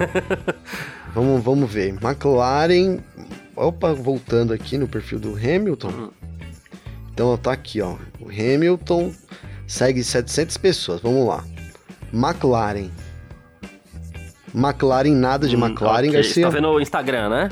[1.16, 1.96] vamos, vamos ver.
[2.04, 3.00] McLaren
[3.56, 5.90] Opa, voltando aqui no perfil do Hamilton.
[5.90, 6.10] Hum.
[7.14, 7.96] Então tá aqui, ó.
[8.20, 9.14] O Hamilton
[9.66, 11.02] segue 700 pessoas.
[11.02, 11.44] Vamos lá.
[12.14, 12.90] McLaren.
[14.54, 16.12] McLaren, nada de hum, McLaren, okay.
[16.12, 16.34] Garcia.
[16.34, 17.50] Você tá vendo o Instagram, né?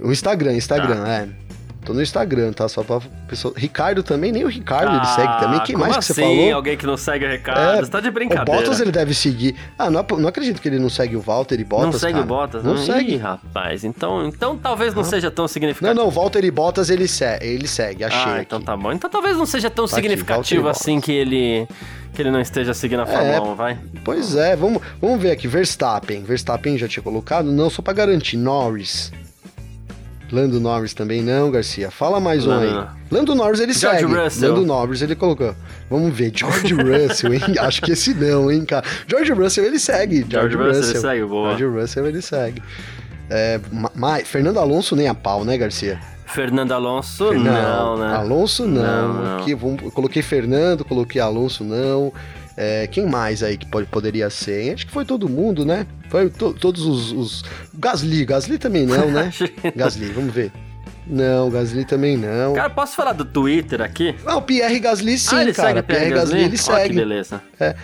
[0.00, 1.08] O Instagram, Instagram, tá.
[1.08, 1.47] é.
[1.88, 2.68] Tô no Instagram, tá?
[2.68, 3.54] Só pra pessoa.
[3.56, 5.60] Ricardo também, nem o Ricardo ah, ele segue também.
[5.60, 6.12] Quem mais que assim?
[6.12, 6.52] você falou?
[6.52, 7.78] alguém que não segue o Ricardo?
[7.78, 8.60] É, você tá de brincadeira.
[8.60, 9.56] O Bottas ele deve seguir.
[9.78, 11.86] Ah, não, não acredito que ele não segue o Walter e Bottas.
[11.86, 12.24] Não segue cara.
[12.24, 12.62] o Bottas?
[12.62, 13.14] Não, não segue.
[13.14, 13.84] Ih, rapaz.
[13.84, 15.98] Então, então talvez não, não, seja tão significativo.
[15.98, 18.32] Não, não, Walter e Bottas ele, se ele segue, achei.
[18.32, 18.66] Ah, então aqui.
[18.66, 18.92] tá bom.
[18.92, 21.66] Então talvez não seja tão tá significativo aqui, assim que ele
[22.12, 23.78] que ele não esteja seguindo a Fórmula é, 1, vai?
[24.04, 25.48] Pois é, vamos, vamos ver aqui.
[25.48, 26.22] Verstappen.
[26.22, 27.50] Verstappen já tinha colocado?
[27.50, 28.36] Não, só pra garantir.
[28.36, 29.10] Norris.
[30.30, 31.90] Lando Norris também não, Garcia.
[31.90, 32.86] Fala mais um aí.
[33.10, 34.14] Lando Norris ele George segue.
[34.14, 34.54] Russell.
[34.54, 35.54] Lando Norris ele colocou.
[35.88, 36.32] Vamos ver.
[36.34, 37.40] George Russell, hein?
[37.58, 38.84] Acho que esse não, hein, cara.
[39.06, 40.26] George Russell ele segue.
[40.28, 41.56] George, George Russell, Russell ele segue, boa.
[41.56, 42.62] George Russell ele segue.
[43.30, 43.60] É,
[43.94, 46.00] mas Fernando Alonso nem a pau, né, Garcia?
[46.26, 48.14] Fernando Alonso, Fernando, não, né?
[48.14, 48.82] Alonso não.
[48.82, 49.38] não, não.
[49.38, 52.12] Aqui, vamos, coloquei Fernando, coloquei Alonso não.
[52.60, 54.74] É, quem mais aí que pode, poderia ser?
[54.74, 55.86] Acho que foi todo mundo, né?
[56.10, 59.30] Foi to, todos os, os, Gasly, Gasly também não, né?
[59.76, 60.50] Gasly, vamos ver.
[61.06, 62.54] Não, Gasly também não.
[62.54, 64.12] Cara, posso falar do Twitter aqui?
[64.26, 65.68] Ah, o Pierre Gasly sim, ah, ele cara.
[65.68, 66.80] Segue Pierre, Pierre Gasly, Gasly ele segue.
[66.80, 67.42] Oh, que beleza.
[67.60, 67.76] É.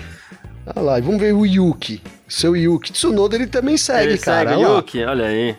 [0.75, 2.03] Olha lá, vamos ver o Yuki.
[2.27, 4.51] seu Yuki Tsunoda, ele também segue, ele cara.
[4.51, 5.57] Segue o Yuki, olha aí.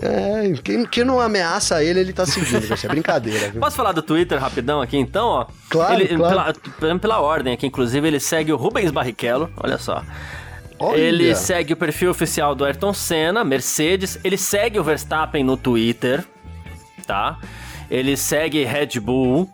[0.00, 3.60] É, quem, quem não ameaça ele, ele tá seguindo, vai ser brincadeira, viu?
[3.60, 5.46] Posso falar do Twitter rapidão aqui, então, ó?
[5.68, 6.54] Claro, ele, claro.
[6.78, 10.04] Pela, pela ordem aqui, inclusive, ele segue o Rubens Barrichello, olha só.
[10.78, 10.96] Olha.
[10.98, 14.18] Ele segue o perfil oficial do Ayrton Senna, Mercedes.
[14.22, 16.24] Ele segue o Verstappen no Twitter,
[17.04, 17.38] tá?
[17.90, 19.50] Ele segue Red Bull.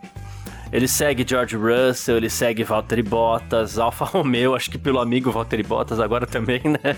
[0.75, 5.63] Ele segue George Russell, ele segue Valtteri Bottas, Alfa Romeo, acho que pelo amigo Valtteri
[5.63, 6.97] Bottas agora também, né?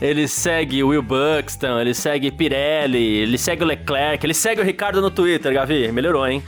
[0.00, 5.00] Ele segue Will Buxton, ele segue Pirelli, ele segue o Leclerc, ele segue o Ricardo
[5.00, 6.42] no Twitter, Gavi, melhorou, hein?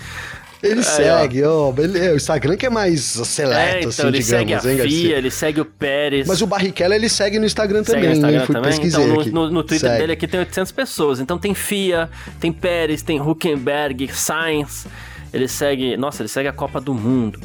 [0.61, 2.13] Ele segue, ó, beleza.
[2.13, 5.17] O Instagram que é mais seleto, é, então, assim, ele digamos, segue a hein, FIA,
[5.19, 6.27] ele segue o Pérez.
[6.27, 8.47] Mas o Barrichello, ele segue no Instagram segue também, no Instagram hein?
[8.47, 8.87] Fui também.
[8.89, 10.01] Então, no, no, no Twitter Segue.
[10.01, 11.21] dele aqui tem 800 pessoas.
[11.21, 12.11] Então tem FIA,
[12.41, 14.89] tem Pérez, tem Huckenberg, Sainz.
[15.35, 15.97] Ele segue...
[15.97, 17.41] Nossa, ele segue a Copa do Mundo.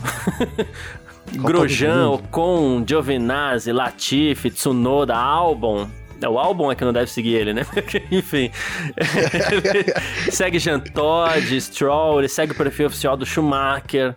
[1.34, 2.24] Grosjean, Mundo.
[2.26, 5.90] Ocon, Giovinazzi, Latifi, Tsunoda, Albon...
[6.22, 7.66] É, O álbum é que não deve seguir ele, né?
[8.12, 8.52] Enfim.
[10.24, 14.14] ele segue Jean Todt, Stroll, ele segue o perfil oficial do Schumacher.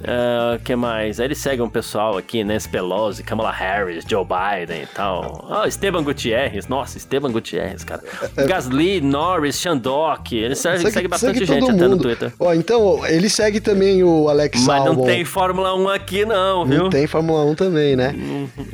[0.00, 1.20] O que mais?
[1.20, 2.58] Aí ele segue um pessoal aqui, né?
[2.70, 5.46] Pelosi, Kamala Harris, Joe Biden e tal.
[5.48, 6.68] Oh, Esteban Gutierrez.
[6.68, 8.02] Nossa, Esteban Gutierrez, cara.
[8.46, 10.36] Gasly, Norris, Shandok.
[10.36, 11.96] Ele segue, segue, bastante segue gente até no.
[11.98, 12.32] Twitter.
[12.38, 16.84] Ó, então, ele segue também o Alex Mas não tem Fórmula 1 aqui, não, viu?
[16.84, 18.14] Não tem Fórmula 1 também, né?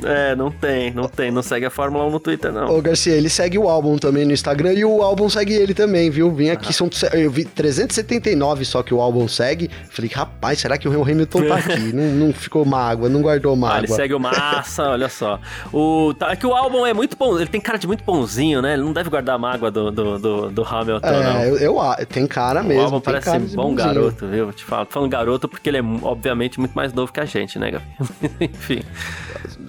[0.03, 1.31] É, não tem, não tem.
[1.31, 2.69] Não segue a Fórmula 1 no Twitter, não.
[2.69, 6.09] Ô, Garcia, ele segue o álbum também no Instagram e o álbum segue ele também,
[6.09, 6.31] viu?
[6.31, 9.69] Vim aqui, são, eu vi 379 só que o álbum segue.
[9.89, 11.93] Falei, rapaz, será que o Hamilton tá aqui?
[11.93, 13.77] não, não ficou mágoa, não guardou Ah, mágoa.
[13.79, 15.39] ele segue o Massa, olha só.
[15.71, 18.61] O, tá, é que o álbum é muito bom, ele tem cara de muito bonzinho,
[18.61, 18.73] né?
[18.73, 21.37] Ele não deve guardar mágoa do, do, do, do Hamilton, não.
[21.39, 22.83] É, eu, eu a- tem cara O mesmo.
[22.83, 23.93] álbum tem parece cara de bom bonzinho.
[23.93, 24.51] garoto, viu?
[24.51, 27.57] Te falo, tô falando garoto porque ele é, obviamente, muito mais novo que a gente,
[27.57, 27.85] né, Gabi?
[28.41, 28.81] Enfim.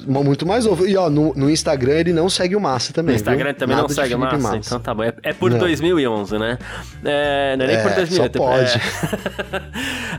[0.06, 0.86] Muito mais novo.
[0.86, 3.14] E ó, no, no Instagram ele não segue o Massa também.
[3.14, 3.54] No Instagram viu?
[3.54, 5.02] também Nada não segue o Felipe Massa, então tá bom.
[5.02, 5.58] É, é por Não.
[5.58, 6.58] 2011, né?
[7.04, 7.96] É, não é nem É, por só
[8.28, 8.38] 2008.
[8.38, 8.72] pode.
[8.76, 9.62] é.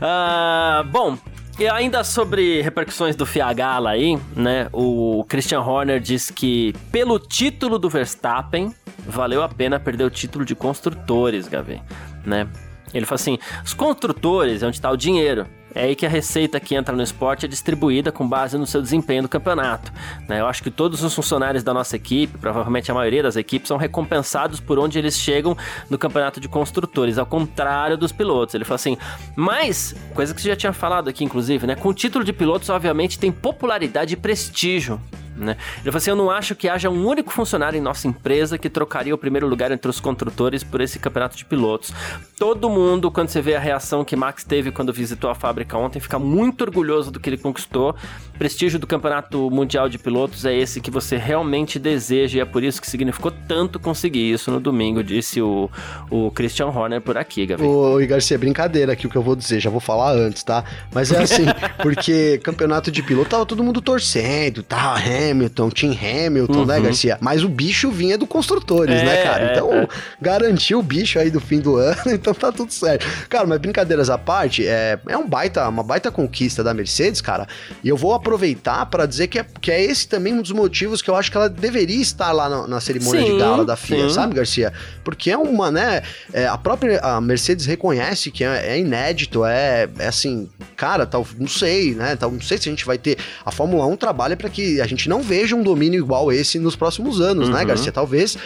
[0.00, 1.16] Ah, bom,
[1.58, 4.68] e ainda sobre repercussões do Fiagala aí, né?
[4.72, 8.74] O Christian Horner diz que pelo título do Verstappen,
[9.06, 11.80] valeu a pena perder o título de construtores, Gavi,
[12.26, 12.46] né?
[12.92, 15.46] Ele fala assim: os construtores é onde está o dinheiro.
[15.76, 18.80] É aí que a receita que entra no esporte é distribuída com base no seu
[18.80, 19.92] desempenho no campeonato.
[20.26, 20.40] né?
[20.40, 23.76] Eu acho que todos os funcionários da nossa equipe, provavelmente a maioria das equipes, são
[23.76, 25.54] recompensados por onde eles chegam
[25.90, 28.54] no campeonato de construtores, ao contrário dos pilotos.
[28.54, 28.96] Ele fala assim,
[29.36, 31.74] mas, coisa que você já tinha falado aqui, inclusive, né?
[31.74, 34.98] Com o título de pilotos, obviamente, tem popularidade e prestígio.
[35.36, 35.56] Né?
[35.76, 38.70] Ele falou assim: Eu não acho que haja um único funcionário em nossa empresa que
[38.70, 41.92] trocaria o primeiro lugar entre os construtores por esse campeonato de pilotos.
[42.38, 46.00] Todo mundo, quando você vê a reação que Max teve quando visitou a fábrica ontem,
[46.00, 47.94] fica muito orgulhoso do que ele conquistou.
[48.34, 52.44] O prestígio do campeonato mundial de pilotos é esse que você realmente deseja e é
[52.44, 55.70] por isso que significou tanto conseguir isso no domingo, disse o,
[56.10, 57.62] o Christian Horner por aqui, Gavi.
[57.62, 60.64] Ô, Garcia, brincadeira aqui o que eu vou dizer, já vou falar antes, tá?
[60.92, 61.44] Mas é assim,
[61.82, 64.94] porque campeonato de piloto tava todo mundo torcendo, tá?
[65.30, 66.82] Hamilton, Tim Hamilton, né, Uhum.
[66.84, 67.18] Garcia?
[67.20, 69.44] Mas o bicho vinha do construtores, É, né, cara?
[69.44, 69.88] é, Então, é.
[70.20, 73.06] garantiu o bicho aí do fim do ano, então tá tudo certo.
[73.28, 77.46] Cara, mas brincadeiras à parte, é, é um baita, uma baita conquista da Mercedes, cara.
[77.82, 81.00] E eu vou aproveitar pra dizer que é, que é esse também um dos motivos
[81.02, 83.76] que eu acho que ela deveria estar lá na, na cerimônia Sim, de gala da
[83.76, 84.14] FIA, sim.
[84.14, 84.72] sabe, Garcia?
[85.04, 86.02] Porque é uma, né?
[86.32, 91.26] é, a própria a Mercedes reconhece que é, é inédito, é, é assim, cara, tal,
[91.38, 92.16] não sei, né?
[92.16, 93.16] Tal, não sei se a gente vai ter.
[93.44, 96.76] A Fórmula 1 trabalha pra que a gente não veja um domínio igual esse nos
[96.76, 97.66] próximos anos, né, Uhum.
[97.66, 97.92] Garcia?
[97.92, 98.36] Talvez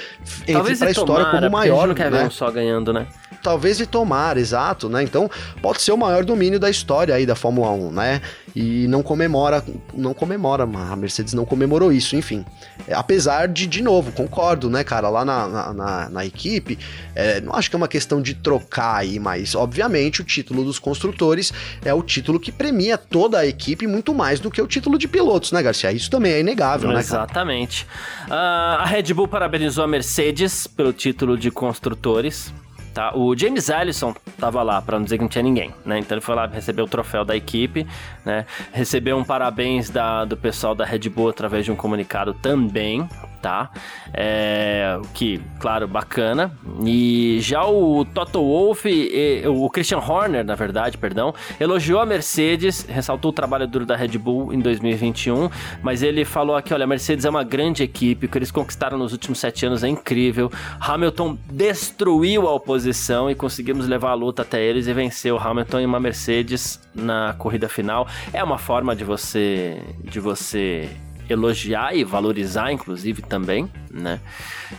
[0.47, 2.27] entre pra e história tomara, como a maior, não quer ver né?
[2.27, 3.07] um só ganhando, né?
[3.43, 5.03] talvez e tomar, exato, né?
[5.03, 5.31] Então,
[5.63, 8.21] pode ser o maior domínio da história aí da Fórmula 1, né?
[8.55, 12.45] E não comemora, não comemora, a Mercedes não comemorou isso, enfim.
[12.87, 16.79] É, apesar de, de novo, concordo, né, cara, lá na, na, na- na equipe,
[17.15, 20.79] é, não acho que é uma questão de trocar aí, mas, obviamente, o título dos
[20.79, 21.51] construtores
[21.83, 25.09] é o título que premia toda a equipe muito mais do que o título de
[25.09, 25.91] pilotos, né, Garcia?
[25.93, 27.01] Isso também é inegável, né, cara?
[27.01, 27.87] Exatamente.
[28.31, 32.53] Ah, a Red Bull parabenizou a Mercedes pelo título de construtores.
[32.93, 33.17] Tá?
[33.17, 36.01] O James Allison tava lá, pra não dizer que não tinha ninguém, né?
[36.01, 37.87] Então ele foi lá receber o troféu da equipe,
[38.25, 38.45] né?
[38.73, 43.09] Recebeu um parabéns da, do pessoal da Red Bull através de um comunicado também,
[43.41, 43.71] tá?
[44.13, 46.53] É, que, claro, bacana.
[46.85, 52.85] E já o Toto Wolff, e- o Christian Horner, na verdade, perdão, elogiou a Mercedes,
[52.89, 55.49] ressaltou o trabalho duro da Red Bull em 2021,
[55.83, 58.99] mas ele falou aqui, olha, a Mercedes é uma grande equipe, o que eles conquistaram
[58.99, 60.51] nos últimos sete anos é incrível.
[60.81, 65.81] Hamilton destruiu a oposição e conseguimos levar a luta até eles e vencer o Hamilton
[65.81, 68.07] em uma Mercedes na corrida final.
[68.33, 70.89] É uma forma de você de você
[71.33, 74.21] elogiar e valorizar, inclusive, também, né?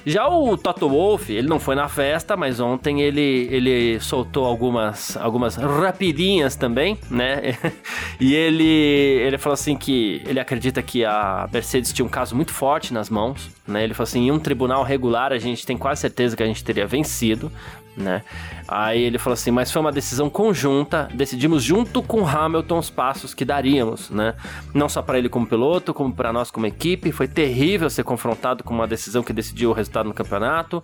[0.05, 5.17] Já o Toto Wolff, ele não foi na festa, mas ontem ele, ele soltou algumas,
[5.17, 7.57] algumas rapidinhas também, né?
[8.19, 12.53] e ele, ele falou assim que ele acredita que a Mercedes tinha um caso muito
[12.53, 13.83] forte nas mãos, né?
[13.83, 16.63] Ele falou assim, em um tribunal regular a gente tem quase certeza que a gente
[16.63, 17.51] teria vencido,
[17.95, 18.23] né?
[18.67, 23.33] Aí ele falou assim, mas foi uma decisão conjunta, decidimos junto com Hamilton os passos
[23.33, 24.33] que daríamos, né?
[24.73, 28.63] Não só para ele como piloto, como para nós como equipe, foi terrível ser confrontado
[28.63, 30.83] com uma decisão que decidiu o resultado no campeonato.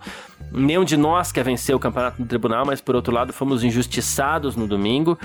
[0.52, 4.56] Nenhum de nós quer vencer o campeonato no tribunal, mas por outro lado fomos injustiçados
[4.56, 5.18] no domingo.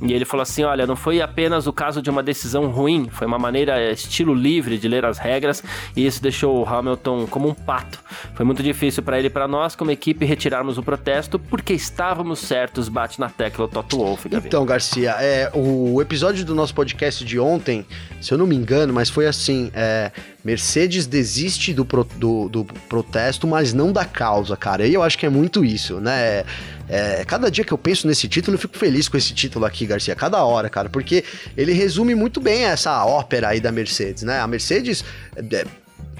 [0.00, 3.26] E ele falou assim: olha, não foi apenas o caso de uma decisão ruim, foi
[3.26, 5.62] uma maneira estilo livre de ler as regras
[5.96, 7.98] e isso deixou o Hamilton como um pato.
[8.34, 12.38] Foi muito difícil para ele e para nós, como equipe, retirarmos o protesto porque estávamos
[12.38, 14.28] certos, bate na tecla o Toto Wolff.
[14.30, 17.84] Então, Garcia, é, o episódio do nosso podcast de ontem,
[18.20, 20.12] se eu não me engano, mas foi assim: é,
[20.44, 24.86] Mercedes desiste do, pro, do, do protesto, mas não da causa, cara.
[24.86, 26.44] E eu acho que é muito isso, né?
[26.88, 29.86] É, cada dia que eu penso nesse título, eu fico feliz com esse título aqui,
[29.86, 30.14] Garcia.
[30.14, 31.24] Cada hora, cara, porque
[31.56, 34.40] ele resume muito bem essa ópera aí da Mercedes, né?
[34.40, 35.04] A Mercedes.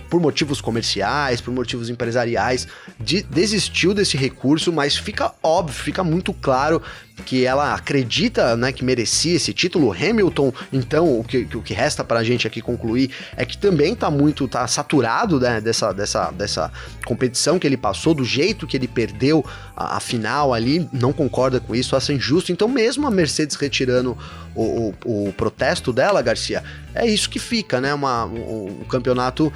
[0.09, 2.67] Por motivos comerciais, por motivos empresariais,
[2.99, 6.83] de, desistiu desse recurso, mas fica óbvio, fica muito claro
[7.25, 9.93] que ela acredita né, que merecia esse título.
[9.93, 14.11] Hamilton, então, o que, o que resta pra gente aqui concluir é que também tá
[14.11, 16.73] muito, tá saturado né, dessa, dessa, dessa
[17.05, 19.45] competição que ele passou, do jeito que ele perdeu
[19.77, 22.53] a, a final ali, não concorda com isso, acha injusto.
[22.53, 24.17] Então, mesmo a Mercedes retirando
[24.55, 26.63] o, o, o protesto dela, Garcia,
[26.95, 27.95] é isso que fica, né?
[27.95, 29.53] Uma, um, um campeonato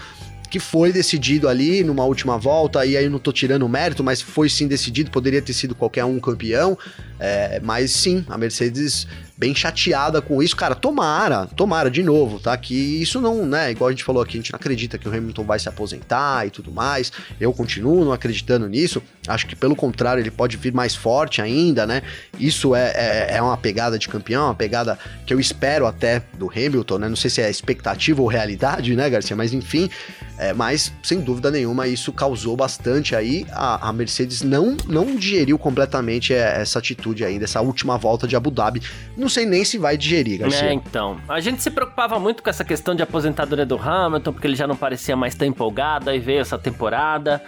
[0.52, 4.20] que foi decidido ali numa última volta, e aí não tô tirando o mérito, mas
[4.20, 6.76] foi sim decidido, poderia ter sido qualquer um campeão,
[7.18, 9.06] é, mas sim, a Mercedes
[9.42, 10.55] bem chateada com isso.
[10.55, 12.57] Cara, tomara, tomara de novo, tá?
[12.57, 13.72] Que isso não, né?
[13.72, 16.46] Igual a gente falou aqui, a gente não acredita que o Hamilton vai se aposentar
[16.46, 17.11] e tudo mais.
[17.40, 19.02] Eu continuo não acreditando nisso.
[19.26, 22.02] Acho que pelo contrário, ele pode vir mais forte ainda, né?
[22.38, 26.48] Isso é, é, é uma pegada de campeão, uma pegada que eu espero até do
[26.48, 27.09] Hamilton, né?
[27.09, 29.35] Não sei se é expectativa ou realidade, né, Garcia?
[29.35, 29.90] Mas enfim,
[30.38, 33.44] é, mas sem dúvida nenhuma isso causou bastante aí.
[33.50, 38.37] A, a Mercedes não, não digeriu completamente é, essa atitude ainda, essa última volta de
[38.37, 38.83] Abu Dhabi.
[39.16, 40.68] Não sei nem se vai digerir, Garcia.
[40.68, 41.18] É, então.
[41.29, 44.66] A gente se preocupava muito com essa questão de aposentadoria do Hamilton, porque ele já
[44.66, 47.42] não parecia mais tão empolgado, aí veio essa temporada.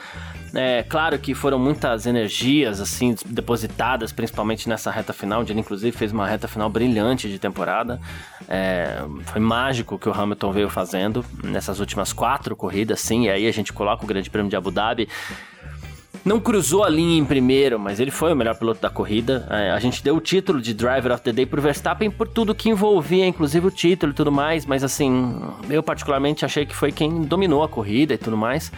[0.57, 5.97] É claro que foram muitas energias assim depositadas, principalmente nessa reta final, onde ele inclusive
[5.97, 8.01] fez uma reta final brilhante de temporada.
[8.49, 13.25] É, foi mágico o que o Hamilton veio fazendo nessas últimas quatro corridas, sim.
[13.25, 15.09] E aí a gente coloca o Grande Prêmio de Abu Dhabi
[16.25, 19.47] não cruzou a linha em primeiro, mas ele foi o melhor piloto da corrida.
[19.51, 22.55] É, a gente deu o título de Driver of the Day pro Verstappen por tudo
[22.55, 25.37] que envolvia, inclusive o título e tudo mais, mas assim,
[25.69, 28.73] eu particularmente achei que foi quem dominou a corrida e tudo mais.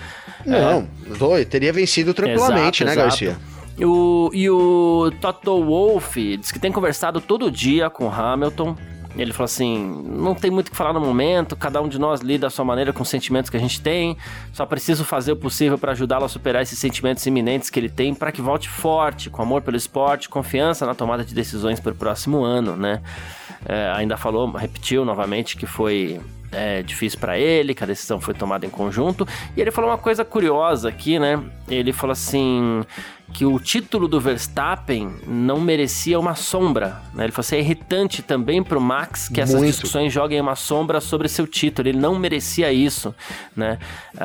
[0.44, 0.88] Não,
[1.36, 1.44] é...
[1.44, 3.24] teria vencido tranquilamente, exato, né, exato.
[3.24, 3.56] Garcia?
[3.78, 8.74] O, e o Toto Wolff diz que tem conversado todo dia com Hamilton.
[9.16, 12.20] Ele falou assim: não tem muito o que falar no momento, cada um de nós
[12.20, 14.16] lida da sua maneira com os sentimentos que a gente tem,
[14.52, 18.14] só preciso fazer o possível para ajudá-lo a superar esses sentimentos iminentes que ele tem
[18.14, 21.94] para que volte forte, com amor pelo esporte, confiança na tomada de decisões para o
[21.94, 23.02] próximo ano, né?
[23.64, 26.20] É, ainda falou, repetiu novamente que foi
[26.52, 29.26] é, difícil para ele, que a decisão foi tomada em conjunto.
[29.56, 31.42] E ele falou uma coisa curiosa aqui, né?
[31.68, 32.84] Ele falou assim:
[33.32, 37.02] que o título do Verstappen não merecia uma sombra.
[37.12, 37.24] Né?
[37.24, 39.72] Ele falou assim, é irritante também pro Max que essas Muito.
[39.72, 41.88] discussões joguem uma sombra sobre seu título.
[41.88, 43.14] Ele não merecia isso.
[43.54, 43.78] Né?
[44.14, 44.20] Uh,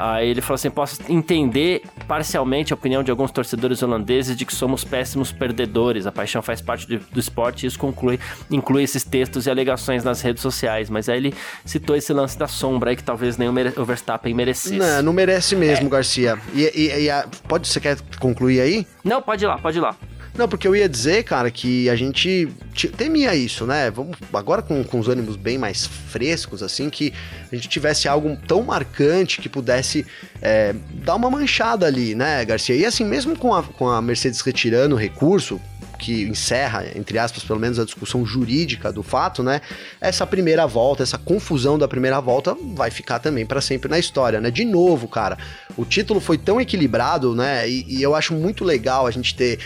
[0.00, 4.54] aí ele falou assim, posso entender parcialmente a opinião de alguns torcedores holandeses de que
[4.54, 6.06] somos péssimos perdedores.
[6.06, 10.04] A paixão faz parte de, do esporte e isso conclui, inclui esses textos e alegações
[10.04, 10.88] nas redes sociais.
[10.88, 11.34] Mas aí ele
[11.64, 14.76] citou esse lance da sombra aí que talvez nem o, Verstappen merecesse.
[14.76, 15.90] Não, não merece mesmo, é.
[15.90, 16.38] Garcia.
[16.54, 18.86] E, e, e a, pode, você quer concluir aí?
[19.04, 19.96] Não, pode ir lá, pode ir lá.
[20.38, 22.48] Não, porque eu ia dizer, cara, que a gente
[22.96, 23.90] temia isso, né?
[23.90, 27.12] Vamos agora com, com os ânimos bem mais frescos, assim, que
[27.50, 30.06] a gente tivesse algo tão marcante que pudesse
[30.40, 32.76] é, dar uma manchada ali, né, Garcia?
[32.76, 35.60] E assim, mesmo com a, com a Mercedes retirando o recurso,
[35.98, 39.60] que encerra, entre aspas, pelo menos a discussão jurídica do fato, né?
[40.00, 44.40] Essa primeira volta, essa confusão da primeira volta vai ficar também para sempre na história,
[44.40, 44.50] né?
[44.50, 45.36] De novo, cara,
[45.76, 47.68] o título foi tão equilibrado, né?
[47.68, 49.58] E, e eu acho muito legal a gente ter.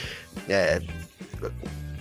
[0.49, 0.81] É,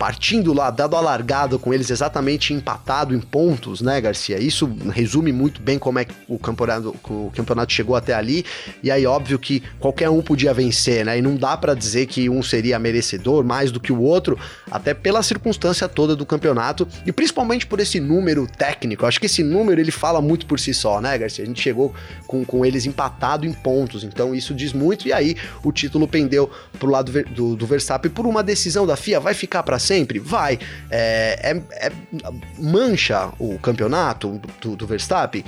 [0.02, 4.40] partindo lá, dado a largada com eles exatamente empatado em pontos, né, Garcia?
[4.40, 8.44] Isso resume muito bem como é que o campeonato, o campeonato chegou até ali.
[8.82, 11.20] E aí, óbvio que qualquer um podia vencer, né?
[11.20, 14.40] E não dá para dizer que um seria merecedor mais do que o outro,
[14.72, 19.06] até pela circunstância toda do campeonato e principalmente por esse número técnico.
[19.06, 21.43] Acho que esse número ele fala muito por si só, né, Garcia?
[21.43, 21.93] A gente chegou
[22.26, 25.08] com, com eles empatado em pontos, então isso diz muito.
[25.08, 26.49] E aí o título pendeu
[26.80, 29.20] pro lado do, do Verstappen por uma decisão da FIA.
[29.20, 29.91] Vai ficar para?
[30.20, 30.58] Vai.
[30.89, 31.92] É, é, é,
[32.58, 35.44] mancha o campeonato do, do Verstappen?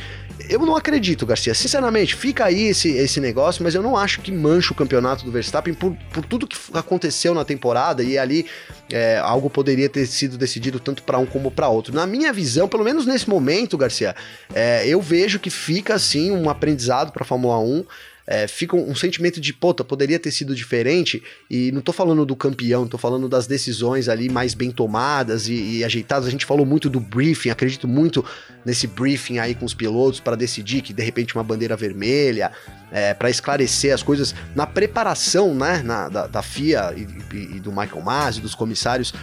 [0.49, 1.53] Eu não acredito, Garcia.
[1.53, 5.31] Sinceramente, fica aí esse, esse negócio, mas eu não acho que mancha o campeonato do
[5.31, 8.45] Verstappen por, por tudo que aconteceu na temporada e ali
[8.91, 11.93] é, algo poderia ter sido decidido tanto para um como para outro.
[11.93, 14.15] Na minha visão, pelo menos nesse momento, Garcia,
[14.53, 17.85] é, eu vejo que fica assim um aprendizado para Fórmula 1
[18.25, 22.35] é, fica um, sentimento de, puta, poderia ter sido diferente, e não tô falando do
[22.35, 26.27] campeão, tô falando das decisões ali mais bem tomadas e, e ajeitadas.
[26.27, 28.23] A gente falou muito do briefing, acredito muito
[28.65, 32.51] nesse briefing aí com os pilotos para decidir que de repente uma bandeira vermelha,
[32.91, 37.59] é, para esclarecer as coisas na preparação, né, na, da, da FIA e, e, e
[37.59, 39.13] do Michael Masi, dos comissários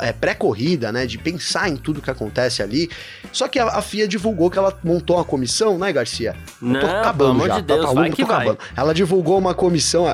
[0.00, 1.06] é, pré-corrida, né?
[1.06, 2.90] De pensar em tudo que acontece ali.
[3.32, 6.34] Só que a, a, FIA divulgou que ela montou uma comissão, né, Garcia?
[6.60, 7.60] Eu Não, tô acabando já.
[7.60, 8.36] De tá Deus, tá, tá, vai que vai.
[8.36, 8.58] Acabando.
[8.76, 10.06] Ela divulgou uma comissão.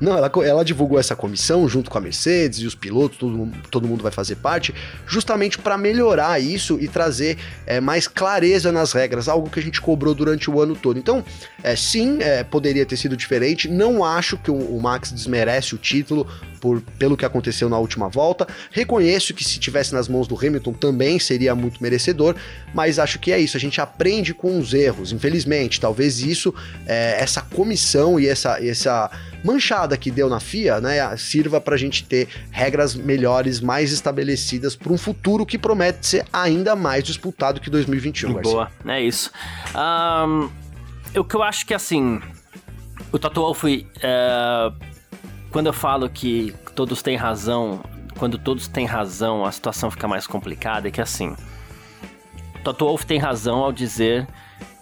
[0.00, 3.86] Não, ela, ela divulgou essa comissão junto com a Mercedes e os pilotos, todo, todo
[3.86, 4.74] mundo vai fazer parte,
[5.06, 7.36] justamente para melhorar isso e trazer
[7.66, 10.98] é, mais clareza nas regras, algo que a gente cobrou durante o ano todo.
[10.98, 11.22] Então,
[11.62, 13.68] é, sim, é, poderia ter sido diferente.
[13.68, 16.26] Não acho que o, o Max desmerece o título
[16.60, 18.46] por, pelo que aconteceu na última volta.
[18.70, 22.36] Reconheço que se tivesse nas mãos do Hamilton também seria muito merecedor,
[22.74, 23.56] mas acho que é isso.
[23.56, 25.80] A gente aprende com os erros, infelizmente.
[25.80, 26.54] Talvez isso,
[26.86, 29.10] é, essa comissão e essa, essa
[29.42, 34.76] manchada que deu na FIA, né, sirva para a gente ter regras melhores, mais estabelecidas
[34.76, 38.32] para um futuro que promete ser ainda mais disputado que 2021.
[38.40, 38.92] Boa, Garcia.
[38.92, 39.30] é isso.
[39.74, 40.50] Um,
[41.18, 42.20] o que eu acho que assim,
[43.12, 44.72] o Toto Wolff, é,
[45.50, 47.80] quando eu falo que todos têm razão,
[48.18, 51.34] quando todos têm razão, a situação fica mais complicada, é que assim,
[52.62, 54.26] Toto Wolff tem razão ao dizer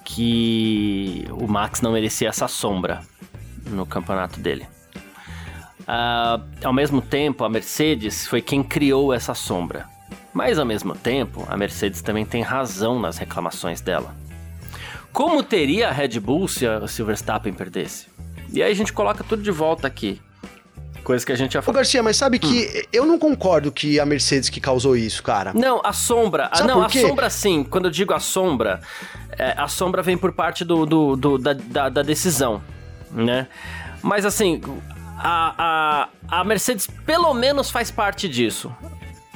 [0.05, 3.03] que o Max não merecia essa sombra
[3.67, 4.67] no campeonato dele.
[5.89, 9.87] Uh, ao mesmo tempo, a Mercedes foi quem criou essa sombra.
[10.35, 14.15] Mas ao mesmo tempo, a Mercedes também tem razão nas reclamações dela.
[15.13, 18.07] Como teria a Red Bull se, a, se o Verstappen perdesse?
[18.53, 20.21] E aí a gente coloca tudo de volta aqui.
[21.03, 21.77] Coisa que a gente já falou.
[21.77, 22.89] Ô Garcia, mas sabe que hum.
[22.93, 25.53] eu não concordo que a Mercedes que causou isso, cara.
[25.55, 26.51] Não, a sombra.
[26.53, 27.65] Sabe não, a sombra sim.
[27.65, 28.81] Quando eu digo a sombra,
[29.39, 32.63] é, a sombra vem por parte do, do, do da, da, da decisão
[33.11, 33.47] né?
[34.03, 34.61] Mas assim,
[35.19, 38.73] a, a, a Mercedes pelo menos faz parte disso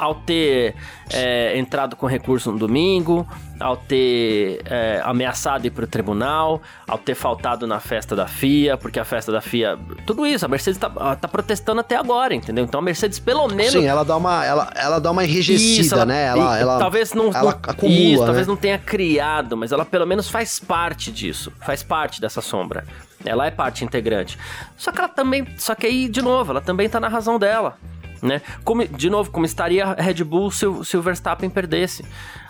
[0.02, 0.74] ao ter
[1.12, 3.24] é, entrado com recurso no domingo,
[3.60, 8.76] ao ter é, ameaçado ir para o tribunal, ao ter faltado na festa da FIA,
[8.76, 9.78] porque a festa da FIA.
[10.04, 12.64] Tudo isso, a Mercedes está tá protestando até agora, entendeu?
[12.64, 13.72] Então a Mercedes, pelo menos.
[13.72, 16.24] Sim, ela dá uma, ela, ela dá uma enrijecida, isso, ela, né?
[16.26, 17.32] Ela, ela, talvez não.
[17.32, 18.26] Ela acumula, isso, né?
[18.26, 22.84] talvez não tenha criado, mas ela pelo menos faz parte disso, faz parte dessa sombra.
[23.24, 24.38] Ela é parte integrante.
[24.76, 25.46] Só que ela também.
[25.56, 27.78] Só que aí, de novo, ela também tá na razão dela
[28.22, 28.40] né?
[28.64, 32.04] Como, de novo, como estaria a Red Bull se o, se o Verstappen perdesse?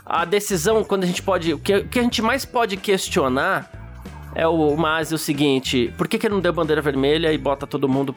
[0.04, 1.54] A decisão, quando a gente pode.
[1.54, 3.70] O que, o que a gente mais pode questionar
[4.34, 7.66] é o Masi o seguinte: por que, que ele não deu bandeira vermelha e bota
[7.66, 8.14] todo mundo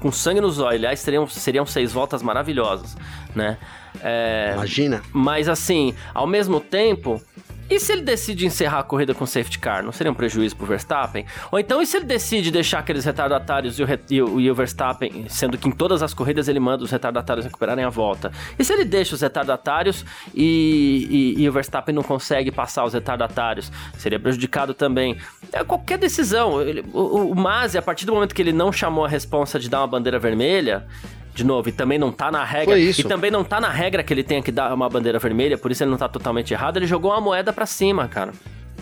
[0.00, 0.78] com sangue nos olhos?
[0.78, 2.96] Aliás, seriam, seriam seis voltas maravilhosas,
[3.34, 3.56] né?
[4.02, 5.02] É, Imagina.
[5.12, 7.22] Mas assim, ao mesmo tempo,
[7.70, 9.82] e se ele decide encerrar a corrida com safety car?
[9.82, 11.26] Não seria um prejuízo pro Verstappen?
[11.50, 14.54] Ou então, e se ele decide deixar aqueles retardatários e o, e o, e o
[14.54, 18.32] Verstappen, sendo que em todas as corridas ele manda os retardatários recuperarem a volta?
[18.58, 20.04] E se ele deixa os retardatários
[20.34, 23.70] e, e, o Verstappen não consegue passar os retardatários?
[23.98, 25.18] Seria prejudicado também.
[25.52, 26.60] É, qualquer decisão.
[26.62, 29.80] Ele, o, o a partir do momento que ele não chamou a responsa de dar
[29.80, 30.86] uma bandeira vermelha,
[31.38, 32.74] de novo, e também não tá na regra.
[32.74, 33.00] Foi isso.
[33.00, 35.70] E também não tá na regra que ele tenha que dar uma bandeira vermelha, por
[35.70, 36.78] isso ele não tá totalmente errado.
[36.78, 38.32] Ele jogou uma moeda para cima, cara.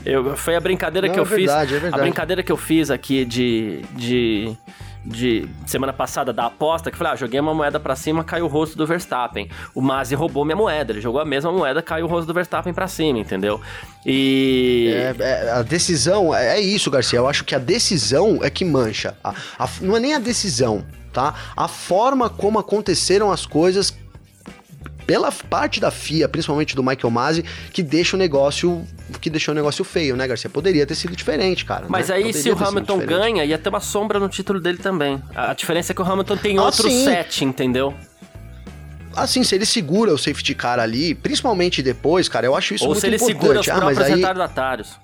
[0.05, 1.77] Eu, foi a brincadeira não, que eu é verdade, fiz.
[1.77, 2.01] É verdade.
[2.01, 3.83] A brincadeira que eu fiz aqui de.
[3.93, 4.57] de
[5.07, 8.49] de semana passada da aposta, que falei, ah, joguei uma moeda para cima, caiu o
[8.49, 9.49] rosto do Verstappen.
[9.75, 12.75] O Masi roubou minha moeda, ele jogou a mesma moeda, caiu o rosto do Verstappen
[12.75, 13.61] para cima, entendeu?
[14.05, 14.93] E...
[14.93, 18.65] É, é, a decisão, é, é isso, Garcia, eu acho que a decisão é que
[18.65, 19.17] mancha.
[19.23, 21.35] A, a, não é nem a decisão, tá?
[21.57, 23.97] A forma como aconteceram as coisas
[25.07, 28.85] pela parte da FIA, principalmente do Michael Masi, que deixa o negócio
[29.21, 30.51] que deixou o negócio feio, né, Garcia?
[30.51, 31.87] Poderia ter sido diferente, cara.
[31.89, 32.17] Mas né?
[32.17, 35.23] aí, Poderia se o Hamilton ganha, ia ter uma sombra no título dele também.
[35.35, 37.95] A diferença é que o Hamilton tem ah, outro set, entendeu?
[39.17, 42.91] assim, se ele segura o safety car ali, principalmente depois, cara, eu acho isso Ou
[42.91, 43.23] muito importante.
[43.23, 44.15] Ou se ele segura os ah, próprios aí...
[44.17, 45.01] retardatários.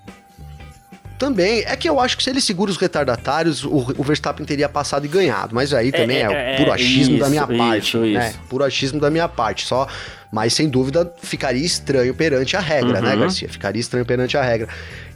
[1.23, 1.63] Também.
[1.67, 5.05] É que eu acho que se ele segura os retardatários, o, o Verstappen teria passado
[5.05, 5.55] e ganhado.
[5.55, 7.87] Mas aí também é, é, é puro achismo isso, da minha parte.
[7.87, 8.29] Isso, né?
[8.29, 8.39] Isso.
[8.49, 9.65] Puro achismo da minha parte.
[9.65, 9.87] Só.
[10.33, 13.17] Mas sem dúvida ficaria estranho perante a regra, né, uhum.
[13.17, 13.51] né, Garcia?
[13.51, 14.67] Ficaria estranho perante a regra.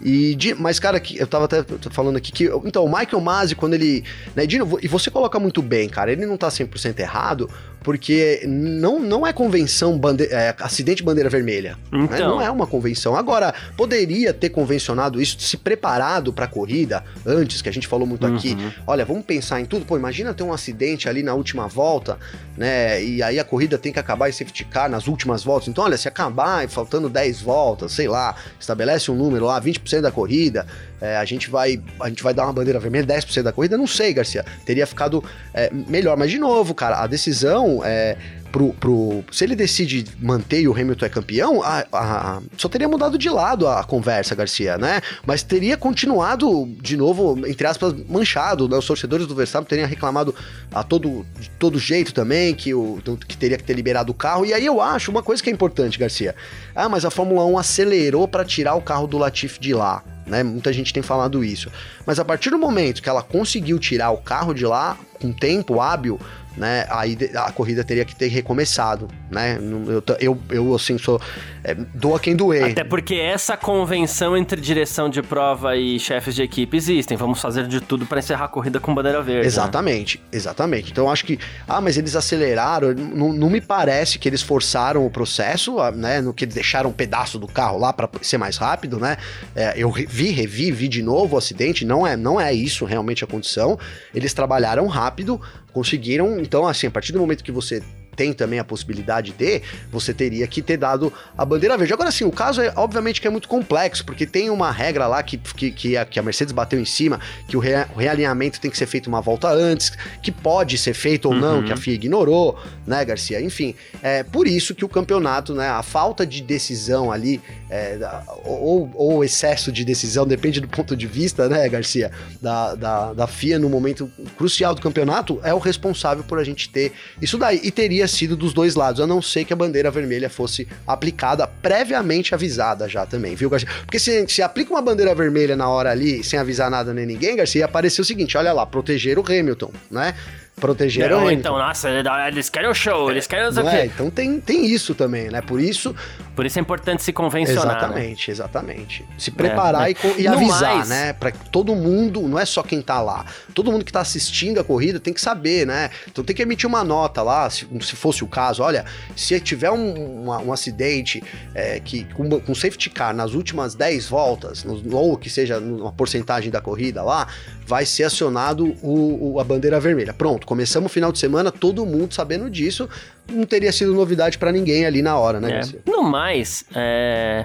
[0.03, 2.45] E de, mas, cara, eu tava até falando aqui que.
[2.67, 4.05] Então, o Michael Masi, quando ele.
[4.35, 7.49] Né, Dino, e você coloca muito bem, cara, ele não tá 100% errado,
[7.83, 11.79] porque não, não é convenção bande é, acidente bandeira vermelha.
[11.91, 12.01] Né?
[12.05, 12.19] Então.
[12.19, 12.27] Né?
[12.27, 13.17] Não é uma convenção.
[13.17, 18.27] Agora, poderia ter convencionado isso, se preparado pra corrida antes, que a gente falou muito
[18.27, 18.37] uhum.
[18.37, 18.57] aqui.
[18.87, 19.87] Olha, vamos pensar em tudo.
[19.87, 22.19] Pô, imagina ter um acidente ali na última volta,
[22.57, 23.03] né?
[23.03, 25.69] E aí a corrida tem que acabar e safety car nas últimas voltas.
[25.69, 30.01] Então, olha, se acabar faltando 10 voltas, sei lá, estabelece um número lá, 20% 10%
[30.01, 30.67] da corrida,
[31.01, 33.87] é, a, gente vai, a gente vai dar uma bandeira vermelha 10% da corrida, não
[33.87, 34.45] sei, Garcia.
[34.65, 35.23] Teria ficado
[35.55, 36.17] é, melhor.
[36.17, 38.17] Mas, de novo, cara, a decisão é,
[38.57, 42.89] pro, pro, se ele decide manter e o Hamilton é campeão, a, a, só teria
[42.89, 45.03] mudado de lado a conversa, Garcia, né?
[45.27, 48.79] Mas teria continuado, de novo, entre aspas, manchado, né?
[48.79, 50.35] Os torcedores do Verstappen teriam reclamado
[50.73, 52.99] a todo, de todo jeito também, que, o,
[53.29, 54.47] que teria que ter liberado o carro.
[54.47, 56.35] E aí eu acho uma coisa que é importante, Garcia.
[56.75, 60.03] Ah, mas a Fórmula 1 acelerou para tirar o carro do Latifi de lá.
[60.27, 60.43] Né?
[60.43, 61.71] Muita gente tem falado isso.
[62.07, 65.81] Mas a partir do momento que ela conseguiu tirar o carro de lá com tempo
[65.81, 66.19] hábil,
[66.57, 66.87] né?
[66.89, 69.59] Aí a corrida teria que ter recomeçado, né?
[69.89, 71.21] Eu, eu, eu assim, sou.
[71.65, 72.71] É, doa quem doer.
[72.71, 77.17] Até porque essa convenção entre direção de prova e chefes de equipe existem.
[77.17, 79.47] Vamos fazer de tudo para encerrar a corrida com bandeira verde.
[79.47, 80.25] Exatamente, né?
[80.33, 80.93] exatamente.
[80.93, 81.39] Então eu acho que.
[81.67, 82.95] Ah, mas eles aceleraram.
[82.95, 86.21] Não, não me parece que eles forçaram o processo, ah, né?
[86.21, 89.17] No que eles deixaram um pedaço do carro lá para ser mais rápido, né?
[89.55, 91.85] É, eu vi, revi, vi de novo o acidente.
[91.85, 93.79] Não é, não é isso realmente a condição.
[94.15, 95.41] Eles trabalharam rápido,
[95.73, 96.39] conseguiram.
[96.39, 97.83] Então, assim, a partir do momento que você
[98.17, 99.63] tem também a possibilidade de,
[99.93, 101.93] você teria que ter dado a bandeira verde.
[101.93, 105.23] Agora sim, o caso é obviamente que é muito complexo, porque tem uma regra lá
[105.23, 108.71] que, que, que, a, que a Mercedes bateu em cima, que o, o, realinhamento tem
[108.71, 109.93] que ser feito uma volta antes,
[110.23, 111.41] que pode ser feito ou uhum.
[111.41, 113.41] não, que a FIA ignorou, né, Garcia?
[113.41, 117.99] Enfim, é por isso que o campeonato, né, a falta de decisão ali, é,
[118.45, 122.11] ou, ou excesso de decisão, depende do ponto de vista, né, Garcia,
[122.41, 126.69] da, da, da FIA no momento crucial do campeonato, é o responsável por a gente
[126.71, 127.61] ter isso daí.
[127.63, 130.67] E teria teria sido dos dois lados, a não ser que a bandeira vermelha fosse
[130.87, 133.69] aplicada previamente avisada já também, viu, Garcia?
[133.85, 137.37] Porque se, se aplica uma bandeira vermelha na hora ali, sem avisar nada nem ninguém,
[137.37, 140.15] Garcia, ia aparecer o seguinte: olha lá, proteger o Hamilton, né?
[140.57, 141.91] Protegeram Não, então, nossa,
[142.27, 145.43] eles querem o show, eles querem o é, Então tem, tem isso também, né?
[145.43, 145.95] Por isso.
[146.35, 147.67] Por isso é importante se convencionar.
[147.67, 147.77] Né?
[147.79, 148.33] Exatamente, né?
[148.33, 149.05] exatamente.
[149.19, 150.89] Se preparar é, e, e avisar, mais...
[150.89, 151.13] né?
[151.13, 153.27] Para todo mundo, não é só quem tá lá.
[153.55, 155.91] Todo mundo que tá assistindo a corrida tem que saber, né?
[156.09, 158.63] Então tem que emitir uma nota lá, se, se fosse o caso.
[158.63, 158.85] Olha,
[159.15, 161.23] se tiver um, um acidente
[161.55, 166.51] é, que, com, com safety car nas últimas 10 voltas, ou que seja uma porcentagem
[166.51, 167.29] da corrida lá,
[167.67, 170.15] vai ser acionado o, o, a bandeira vermelha.
[170.15, 172.89] Pronto, começamos o final de semana, todo mundo sabendo disso.
[173.31, 175.91] Não teria sido novidade para ninguém ali na hora, né, é.
[175.91, 177.45] No mais, é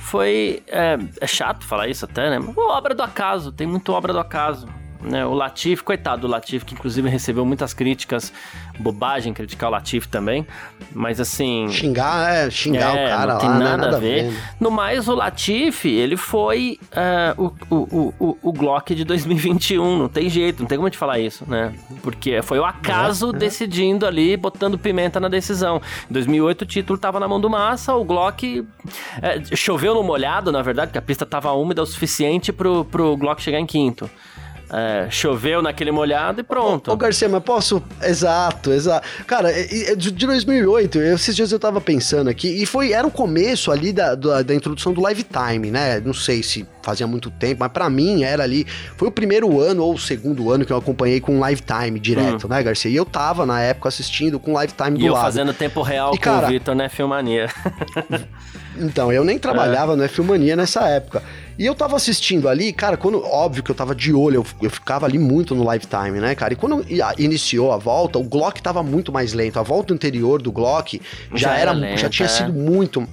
[0.00, 0.62] foi.
[0.66, 2.38] É, é, chato falar isso até, né?
[2.38, 4.66] Mas obra do acaso, tem muito obra do acaso.
[5.02, 5.24] Né?
[5.24, 8.32] O Latif, coitado do Latif, que inclusive recebeu muitas críticas,
[8.78, 10.46] bobagem criticar o Latif também,
[10.92, 11.68] mas assim...
[11.68, 14.24] Xingar, é, xingar é, o cara não tem lá, nada, nada a ver.
[14.24, 14.30] ver.
[14.30, 14.40] Né?
[14.60, 20.08] No mais, o Latif, ele foi uh, o, o, o, o Glock de 2021, não
[20.08, 21.72] tem jeito, não tem como te falar isso, né?
[22.02, 25.80] Porque foi o acaso é, decidindo ali, botando pimenta na decisão.
[26.10, 28.66] Em 2008 o título tava na mão do Massa, o Glock
[29.22, 33.16] é, choveu no molhado, na verdade, porque a pista tava úmida o suficiente pro, pro
[33.16, 34.10] Glock chegar em quinto.
[34.72, 36.90] É, choveu naquele molhado e pronto.
[36.90, 37.82] Ô, ô, Garcia, mas posso.
[38.02, 39.06] Exato, exato.
[39.26, 39.50] Cara,
[39.96, 44.14] de 2008, esses dias eu tava pensando aqui, e foi era o começo ali da,
[44.14, 46.00] da, da introdução do Live Time, né?
[46.00, 48.64] Não sei se fazia muito tempo, mas para mim era ali.
[48.96, 52.46] Foi o primeiro ano ou o segundo ano que eu acompanhei com Live Time direto,
[52.46, 52.50] hum.
[52.50, 52.90] né, Garcia?
[52.90, 55.16] E eu tava na época assistindo com Live Time do e lado.
[55.16, 56.88] E eu fazendo tempo real e, com cara, o Vitor, né?
[56.88, 57.48] Filmania.
[58.78, 59.96] então, eu nem trabalhava é.
[59.96, 61.22] no Filmania nessa época.
[61.58, 63.22] E eu tava assistindo ali, cara, quando.
[63.22, 66.54] Óbvio que eu tava de olho, eu, eu ficava ali muito no Lifetime, né, cara?
[66.54, 66.84] E quando
[67.18, 69.58] iniciou a volta, o Glock tava muito mais lento.
[69.58, 71.00] A volta anterior do Glock
[71.32, 72.28] já, já era, lenta, já tinha é.
[72.28, 73.06] sido muito.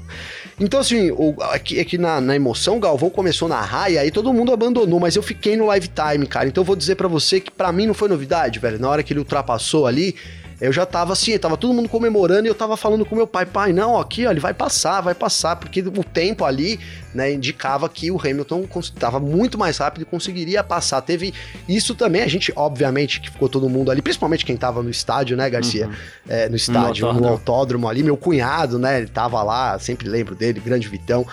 [0.60, 4.34] Então, assim, o, aqui, aqui na, na, emoção, o Galvão começou na raia, aí todo
[4.34, 6.48] mundo abandonou, mas eu fiquei no Lifetime, cara.
[6.48, 8.80] Então eu vou dizer para você que para mim não foi novidade, velho.
[8.80, 10.16] Na hora que ele ultrapassou ali,
[10.60, 13.46] eu já tava assim, tava todo mundo comemorando e eu tava falando com meu pai,
[13.46, 16.80] pai, não, aqui, ó, ele vai passar, vai passar, porque o tempo ali,
[17.14, 18.66] né, indicava que o Hamilton
[19.00, 21.02] tava muito mais rápido e conseguiria passar.
[21.02, 21.34] Teve
[21.70, 25.38] isso também, a gente, obviamente, que ficou todo mundo ali, principalmente quem tava no estádio,
[25.38, 25.88] né, Garcia?
[25.88, 25.94] Uhum.
[26.28, 27.20] É, no estádio, no autódromo.
[27.20, 31.26] no autódromo ali, meu cunhado, né, ele tava lá, sempre lembro dele, grande Vitão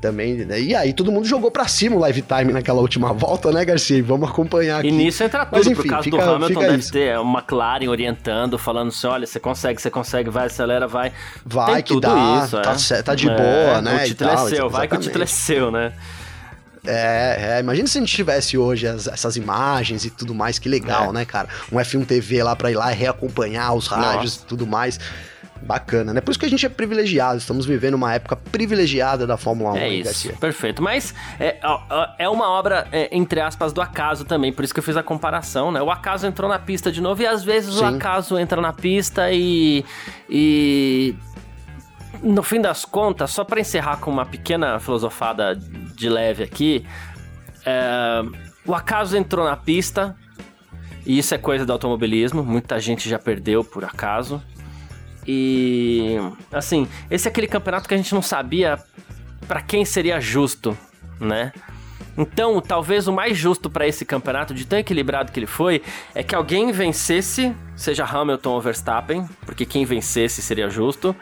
[0.00, 0.60] também, né?
[0.60, 4.02] E aí todo mundo jogou pra cima o live time naquela última volta, né, Garcia?
[4.02, 4.88] vamos acompanhar aqui.
[4.88, 6.92] E nisso entra tudo, Mas, enfim, por causa fica, do Hamilton deve isso.
[6.92, 11.12] ter uma McLaren orientando, falando assim, olha, você consegue, você consegue, vai, acelera, vai.
[11.44, 13.02] Vai Tem que dá, isso, tá, é.
[13.02, 13.96] tá de é, boa, né?
[13.96, 15.92] O título tal, é seu, vai que o título é seu, né?
[16.86, 20.68] É, é, imagina se a gente tivesse hoje as, essas imagens e tudo mais, que
[20.68, 21.12] legal, é.
[21.12, 21.48] né, cara?
[21.70, 24.98] Um F1 TV lá pra ir lá e reacompanhar os rádios e tudo mais.
[25.62, 26.20] Bacana, né?
[26.20, 29.76] Por isso que a gente é privilegiado, estamos vivendo uma época privilegiada da Fórmula 1,
[29.76, 30.32] é isso, Garcia.
[30.40, 30.82] Perfeito.
[30.82, 31.58] Mas é,
[32.18, 35.02] é uma obra, é, entre aspas, do acaso também, por isso que eu fiz a
[35.02, 35.82] comparação, né?
[35.82, 37.84] O acaso entrou na pista de novo e às vezes Sim.
[37.84, 39.84] o acaso entra na pista e.
[40.28, 41.14] e
[42.22, 46.84] no fim das contas, só para encerrar com uma pequena filosofada de leve aqui,
[47.64, 48.22] é,
[48.64, 50.16] o acaso entrou na pista,
[51.06, 54.42] e isso é coisa do automobilismo, muita gente já perdeu por acaso.
[55.30, 56.16] E
[56.50, 58.78] assim, esse é aquele campeonato que a gente não sabia
[59.46, 60.76] para quem seria justo,
[61.20, 61.52] né?
[62.16, 65.82] Então, talvez o mais justo para esse campeonato, de tão equilibrado que ele foi,
[66.14, 71.14] é que alguém vencesse, seja Hamilton ou Verstappen, porque quem vencesse seria justo,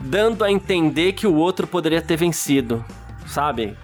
[0.00, 2.82] dando a entender que o outro poderia ter vencido,
[3.26, 3.76] sabe?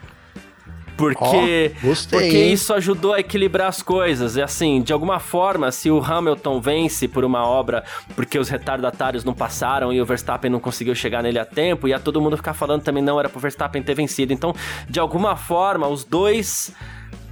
[0.96, 4.36] Porque, oh, gostei, porque isso ajudou a equilibrar as coisas.
[4.36, 7.84] E assim, de alguma forma, se o Hamilton vence por uma obra
[8.14, 11.98] porque os retardatários não passaram e o Verstappen não conseguiu chegar nele a tempo, ia
[11.98, 14.32] todo mundo ficar falando também não era pro Verstappen ter vencido.
[14.32, 14.54] Então,
[14.88, 16.72] de alguma forma, os dois.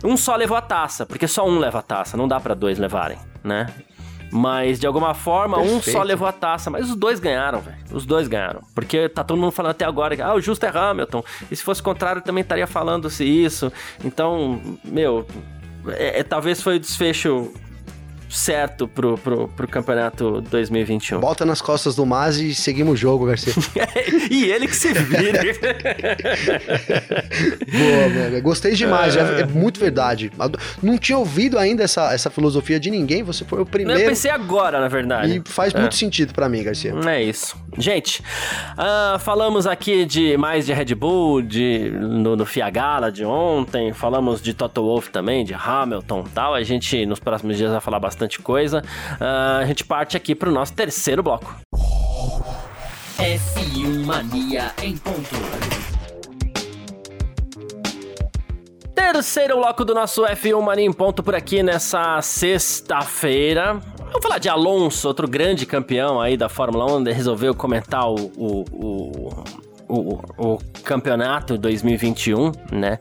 [0.05, 2.77] Um só levou a taça, porque só um leva a taça, não dá para dois
[2.77, 3.69] levarem, né?
[4.33, 5.91] Mas de alguma forma, Perfeito.
[5.91, 7.77] um só levou a taça, mas os dois ganharam, velho.
[7.93, 8.63] Os dois ganharam.
[8.75, 11.23] Porque tá todo mundo falando até agora que ah, o justo é Hamilton.
[11.51, 13.71] E se fosse o contrário, também estaria falando-se isso.
[14.03, 15.27] Então, meu,
[15.89, 17.53] é, é, talvez foi o desfecho
[18.33, 21.21] certo pro, pro, pro campeonato 2021.
[21.21, 23.53] Bota nas costas do Masi e seguimos o jogo, Garcia.
[24.31, 25.53] e ele que se vire.
[27.71, 28.43] Boa, mano.
[28.43, 29.41] Gostei demais, é...
[29.41, 29.47] é...
[29.47, 30.31] muito verdade.
[30.83, 34.01] Não tinha ouvido ainda essa, essa filosofia de ninguém, você foi o primeiro.
[34.01, 35.43] Eu pensei agora, na verdade.
[35.45, 35.79] E faz é.
[35.79, 36.95] muito sentido para mim, Garcia.
[37.07, 37.57] É isso.
[37.79, 38.23] Gente,
[38.73, 43.93] uh, falamos aqui de mais de Red Bull, de, no, no FIA Gala de ontem,
[43.93, 46.55] falamos de Toto Wolff também, de Hamilton e tal.
[46.55, 48.83] A gente, nos próximos dias, vai falar bastante bastante coisa.
[49.21, 51.55] Uh, a gente parte aqui para o nosso terceiro bloco.
[53.19, 55.29] F1 Mania em ponto.
[58.95, 63.81] Terceiro bloco do nosso F1 Mania em ponto por aqui nessa sexta-feira.
[63.99, 68.65] Vamos falar de Alonso, outro grande campeão aí da Fórmula 1, resolveu comentar o, o,
[68.73, 69.45] o,
[69.89, 72.99] o, o campeonato 2021, né?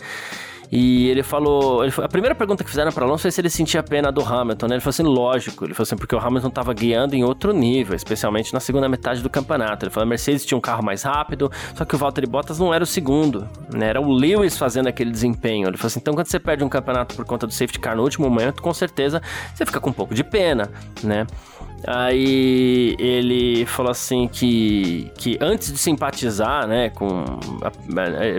[0.71, 3.83] E ele falou, ele, a primeira pergunta que fizeram para Alonso foi se ele sentia
[3.83, 4.75] pena do Hamilton, né?
[4.75, 5.65] Ele falou assim, lógico.
[5.65, 9.21] Ele falou assim, porque o Hamilton estava guiando em outro nível, especialmente na segunda metade
[9.21, 9.83] do campeonato.
[9.83, 12.73] Ele falou, a Mercedes tinha um carro mais rápido, só que o Valtteri Bottas não
[12.73, 13.89] era o segundo, né?
[13.89, 15.67] Era o Lewis fazendo aquele desempenho.
[15.67, 18.03] Ele falou assim, então quando você perde um campeonato por conta do safety car no
[18.03, 19.21] último momento, com certeza
[19.53, 20.71] você fica com um pouco de pena,
[21.03, 21.27] né?
[21.85, 27.23] Aí ele falou assim que, que antes de simpatizar, né, com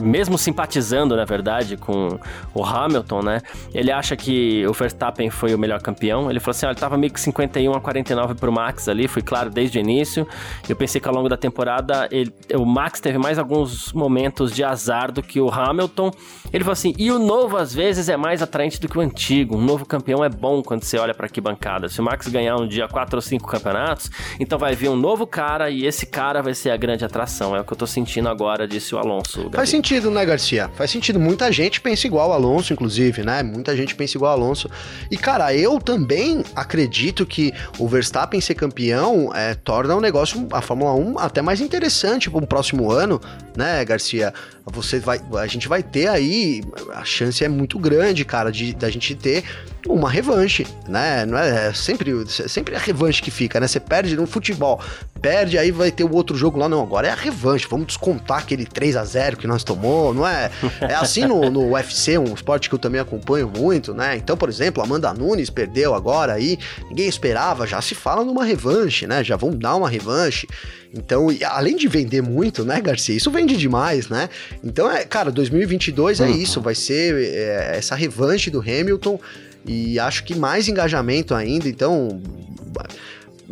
[0.03, 2.19] mesmo simpatizando, na verdade, com
[2.55, 3.41] o Hamilton, né,
[3.75, 6.31] ele acha que o Verstappen foi o melhor campeão.
[6.31, 9.51] Ele falou assim, ele tava meio que 51 a 49 pro Max ali, foi claro
[9.51, 10.27] desde o início.
[10.69, 14.63] Eu pensei que ao longo da temporada ele, o Max teve mais alguns momentos de
[14.63, 16.11] azar do que o Hamilton.
[16.53, 19.57] Ele falou assim, e o novo às vezes é mais atraente do que o antigo.
[19.57, 21.89] Um novo campeão é bom quando você olha para que bancada.
[21.89, 25.27] Se o Max ganhar um dia 4 ou cinco campeonatos, então vai vir um novo
[25.27, 27.57] cara e esse cara vai ser a grande atração.
[27.57, 29.51] É o que eu tô sentindo agora, disse o Alonso.
[29.53, 30.71] Faz sentido, né, Garcia?
[30.75, 31.19] Faz sentido.
[31.19, 33.43] Muita gente pensa igual o Alonso, inclusive, né?
[33.43, 34.69] Muita gente pensa igual o Alonso.
[35.11, 40.61] E, cara, eu também acredito que o Verstappen ser campeão é, torna o negócio, a
[40.61, 43.19] Fórmula 1, até mais interessante para o próximo ano,
[43.57, 44.35] né, Garcia?
[44.67, 46.63] Você vai, a gente vai ter aí,
[46.95, 49.45] a chance é muito grande, cara, de da gente ter
[49.87, 51.27] uma revanche, né?
[51.27, 53.67] Não é, é sempre, sempre a revanche que fica, né?
[53.67, 54.81] Você perde no futebol,
[55.23, 58.39] perde, aí vai ter o outro jogo lá, não, agora é a revanche, vamos descontar
[58.39, 60.51] aquele 3 a 0 que nós tomou, não é?
[60.81, 64.17] É assim no, no UFC, um esporte que eu também acompanho muito, né?
[64.17, 66.59] Então, por exemplo, Amanda Nunes perdeu agora aí,
[66.89, 69.23] ninguém esperava, já se fala numa revanche, né?
[69.23, 70.49] Já vão dar uma revanche.
[70.93, 73.17] Então, além de vender muito, né, Garcia?
[73.17, 74.29] Isso vende demais, né?
[74.63, 76.31] Então, é, cara, 2022 é uhum.
[76.33, 79.19] isso, vai ser é, essa revanche do Hamilton
[79.65, 81.69] e acho que mais engajamento ainda.
[81.69, 82.21] Então,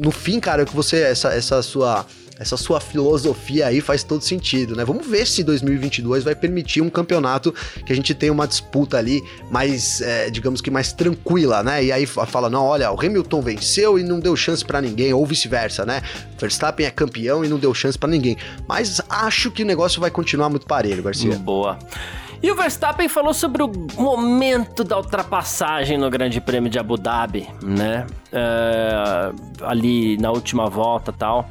[0.02, 2.06] no fim, cara, que você, essa, essa sua
[2.40, 4.82] essa sua filosofia aí faz todo sentido, né?
[4.82, 9.22] Vamos ver se 2022 vai permitir um campeonato que a gente tenha uma disputa ali
[9.50, 11.84] mais, é, digamos que mais tranquila, né?
[11.84, 15.26] E aí fala, não, olha, o Hamilton venceu e não deu chance para ninguém, ou
[15.26, 16.00] vice-versa, né?
[16.38, 18.38] Verstappen é campeão e não deu chance para ninguém.
[18.66, 21.36] Mas acho que o negócio vai continuar muito parelho, Garcia.
[21.36, 21.78] Boa.
[22.42, 27.46] E o Verstappen falou sobre o momento da ultrapassagem no Grande Prêmio de Abu Dhabi,
[27.62, 28.06] né?
[28.32, 29.30] É,
[29.62, 31.48] ali na última volta tal.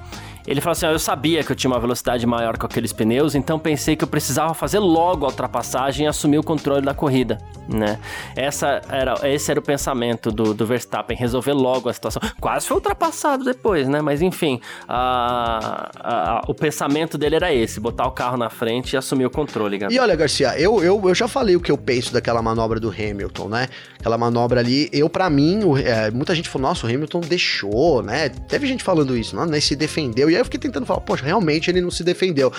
[0.50, 3.60] Ele falou assim: eu sabia que eu tinha uma velocidade maior com aqueles pneus, então
[3.60, 7.38] pensei que eu precisava fazer logo a ultrapassagem e assumir o controle da corrida,
[7.68, 8.00] né?
[8.36, 12.20] Essa era, esse era o pensamento do, do Verstappen, resolver logo a situação.
[12.42, 14.02] Quase foi ultrapassado depois, né?
[14.02, 18.94] Mas enfim, a, a, a, o pensamento dele era esse: botar o carro na frente
[18.94, 19.78] e assumir o controle.
[19.88, 22.90] E olha, Garcia, eu, eu, eu já falei o que eu penso daquela manobra do
[22.90, 23.68] Hamilton, né?
[24.00, 28.02] Aquela manobra ali, eu, para mim, o, é, muita gente falou: nossa, o Hamilton deixou,
[28.02, 28.30] né?
[28.30, 29.60] Teve gente falando isso, né?
[29.60, 30.28] Se defendeu.
[30.28, 32.52] E eu fiquei tentando falar, poxa, realmente ele não se defendeu.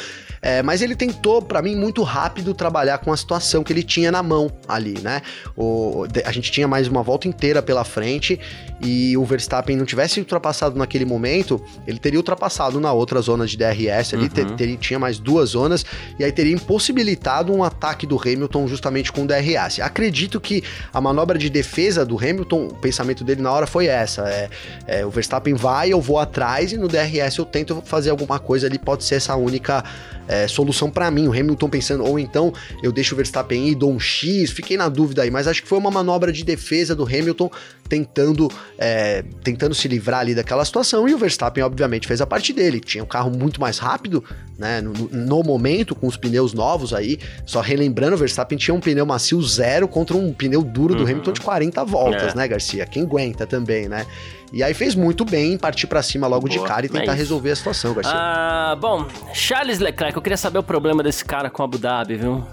[0.43, 4.11] É, mas ele tentou, para mim, muito rápido trabalhar com a situação que ele tinha
[4.11, 5.23] na mão ali, né?
[5.57, 8.41] O, a gente tinha mais uma volta inteira pela frente
[8.81, 13.57] e o Verstappen não tivesse ultrapassado naquele momento, ele teria ultrapassado na outra zona de
[13.57, 14.29] DRS ali, uhum.
[14.29, 15.85] ter, ter, tinha mais duas zonas,
[16.19, 19.81] e aí teria impossibilitado um ataque do Hamilton justamente com o DRS.
[19.81, 24.29] Acredito que a manobra de defesa do Hamilton, o pensamento dele na hora foi essa:
[24.29, 24.49] é,
[24.87, 28.67] é o Verstappen vai, eu vou atrás, e no DRS eu tento fazer alguma coisa
[28.67, 29.85] ali, pode ser essa única
[30.27, 31.27] é, solução para mim.
[31.27, 32.53] O Hamilton pensando, ou então
[32.83, 35.69] eu deixo o Verstappen ir, dou um X, fiquei na dúvida aí, mas acho que
[35.69, 37.51] foi uma manobra de defesa do Hamilton
[37.89, 38.49] tentando,
[38.79, 42.79] é, tentando se livrar ali daquela situação e o Verstappen, obviamente, fez a parte dele.
[42.81, 44.23] Tinha um carro muito mais rápido,
[44.57, 47.19] né, no, no momento, com os pneus novos aí.
[47.45, 51.11] Só relembrando, o Verstappen tinha um pneu macio zero contra um pneu duro do uhum.
[51.11, 52.37] Hamilton de 40 voltas, é.
[52.37, 52.87] né, Garcia?
[52.87, 54.07] Quem aguenta também, né?
[54.53, 57.15] E aí fez muito bem partir para cima logo Boa, de cara e tentar é
[57.15, 58.13] resolver a situação, Garcia.
[58.15, 62.45] Ah, bom, Charles Leclerc, eu queria saber o problema desse cara com Abu Dhabi, viu?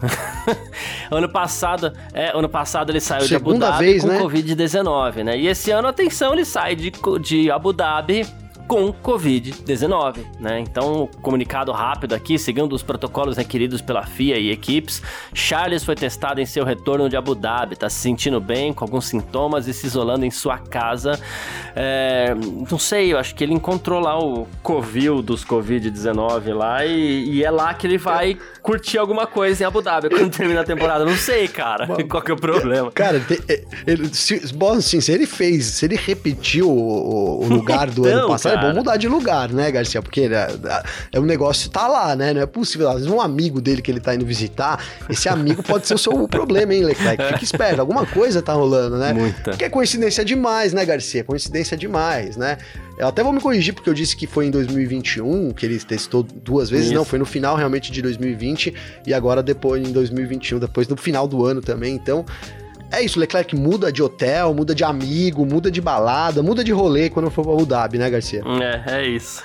[1.09, 4.19] ano passado, é, ano passado ele saiu Segunda de Abu Dhabi vez, com né?
[4.19, 5.37] Covid-19, né?
[5.37, 6.91] E esse ano, atenção, ele sai de,
[7.21, 8.25] de Abu Dhabi
[8.67, 10.59] com Covid-19, né?
[10.59, 15.01] Então, comunicado rápido aqui, seguindo os protocolos requeridos pela FIA e equipes,
[15.33, 19.05] Charles foi testado em seu retorno de Abu Dhabi, tá se sentindo bem, com alguns
[19.05, 21.19] sintomas e se isolando em sua casa.
[21.75, 22.35] É,
[22.69, 27.43] não sei, eu acho que ele encontrou lá o Covil dos Covid-19 lá e, e,
[27.43, 31.05] é lá que ele vai curtir alguma coisa em Abu Dhabi quando termina a temporada.
[31.05, 32.91] Não sei, cara, qual que é o problema.
[32.91, 33.21] Cara,
[33.85, 38.19] ele, se, bom, assim, se ele fez, se ele repetiu o, o lugar do então,
[38.19, 38.56] ano passado.
[38.57, 40.01] É bom mudar de lugar, né, Garcia?
[40.01, 40.47] Porque né,
[41.11, 42.33] é um negócio tá lá, né?
[42.33, 42.89] Não é possível.
[42.89, 45.97] Às vezes um amigo dele que ele tá indo visitar, esse amigo pode ser o
[45.97, 47.23] seu problema, hein, Leclerc?
[47.33, 49.13] Fique esperto, alguma coisa tá rolando, né?
[49.13, 49.51] Muita.
[49.51, 51.23] Porque é coincidência demais, né, Garcia?
[51.23, 52.57] Coincidência demais, né?
[52.97, 56.23] Eu até vou me corrigir porque eu disse que foi em 2021 que ele testou
[56.23, 56.87] duas vezes.
[56.87, 56.95] Isso.
[56.95, 58.73] Não, foi no final realmente de 2020
[59.05, 61.93] e agora depois em 2021, depois no final do ano também.
[61.93, 62.25] Então,
[62.91, 67.09] é isso, Leclerc muda de hotel, muda de amigo, muda de balada, muda de rolê
[67.09, 68.41] quando for pra Abu Dhabi, né, Garcia?
[68.61, 69.43] É, é isso.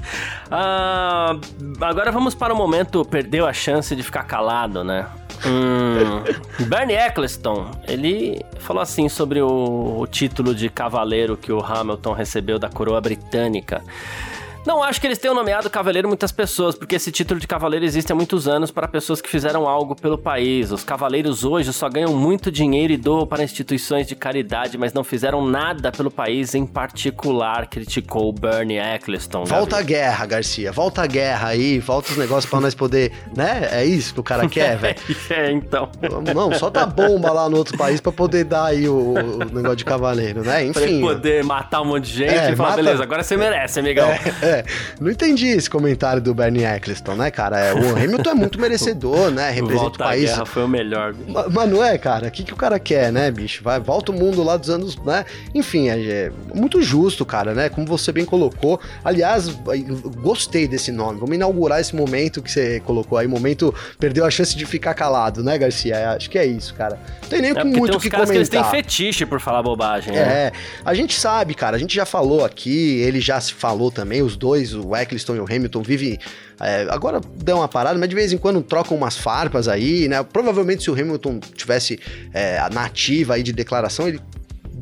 [0.50, 1.36] ah,
[1.80, 5.06] agora vamos para o momento perdeu a chance de ficar calado, né?
[5.46, 6.22] Hum,
[6.66, 12.58] Bernie Eccleston, ele falou assim sobre o, o título de cavaleiro que o Hamilton recebeu
[12.58, 13.82] da coroa britânica.
[14.66, 18.10] Não acho que eles tenham nomeado cavaleiro muitas pessoas, porque esse título de cavaleiro existe
[18.10, 20.72] há muitos anos para pessoas que fizeram algo pelo país.
[20.72, 25.04] Os cavaleiros hoje só ganham muito dinheiro e doam para instituições de caridade, mas não
[25.04, 29.44] fizeram nada pelo país em particular, criticou Bernie Eccleston.
[29.44, 30.72] Volta a guerra, Garcia.
[30.72, 33.68] Volta a guerra aí, volta os negócios para nós poder, né?
[33.70, 34.96] É isso que o cara quer, velho.
[35.28, 35.90] é, então.
[36.34, 39.76] Não, só tá bomba lá no outro país para poder dar aí o, o, negócio
[39.76, 40.64] de cavaleiro, né?
[40.64, 41.00] Enfim.
[41.00, 42.82] Pra poder matar um monte de gente é, e falar, mata...
[42.82, 44.08] beleza, agora você merece, amigão.
[44.08, 44.53] É, é.
[44.54, 44.64] É,
[45.00, 47.58] não entendi esse comentário do Bernie Eccleston, né, cara?
[47.58, 49.50] É, o Hamilton é muito merecedor, né?
[49.54, 50.30] Representa volta o país.
[50.30, 51.14] Guerra foi o melhor.
[51.28, 52.28] Mas, mas não é, cara?
[52.28, 53.62] O que, que o cara quer, né, bicho?
[53.62, 55.24] Vai, volta o mundo lá dos anos, né?
[55.54, 57.68] Enfim, é, é muito justo, cara, né?
[57.68, 58.80] Como você bem colocou.
[59.04, 59.48] Aliás,
[60.22, 61.18] gostei desse nome.
[61.18, 63.26] Vamos inaugurar esse momento que você colocou aí.
[63.26, 66.12] Momento perdeu a chance de ficar calado, né, Garcia?
[66.12, 66.98] Acho que é isso, cara.
[67.22, 68.32] Não tem nem é muito o que comentar.
[68.32, 70.20] Que eles têm fetiche por falar bobagem, né?
[70.20, 70.52] É,
[70.84, 71.76] a gente sabe, cara.
[71.76, 75.40] A gente já falou aqui, ele já se falou também, os dois, o Eccleston e
[75.40, 76.18] o Hamilton, vivem.
[76.60, 80.22] É, agora deu uma parada, mas de vez em quando trocam umas farpas aí, né?
[80.22, 81.98] Provavelmente se o Hamilton tivesse
[82.32, 84.20] é, a nativa aí de declaração, ele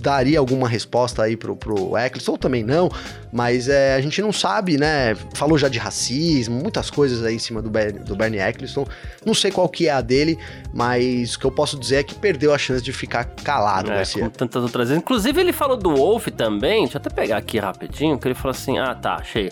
[0.02, 2.90] daria alguma resposta aí pro, pro Eccleston, ou também não,
[3.32, 5.14] mas é, a gente não sabe, né?
[5.34, 8.86] Falou já de racismo, muitas coisas aí em cima do, Ber do Bernie Eccleston.
[9.24, 10.36] Não sei qual que é a dele,
[10.74, 13.96] mas o que eu posso dizer é que perdeu a chance de ficar calado, é,
[13.96, 14.20] Garcia.
[14.20, 15.02] Como tantas outras vezes.
[15.02, 18.50] Inclusive, ele falou do Wolf também, deixa eu até pegar aqui rapidinho, que ele falou
[18.50, 19.50] assim: ah, tá, achei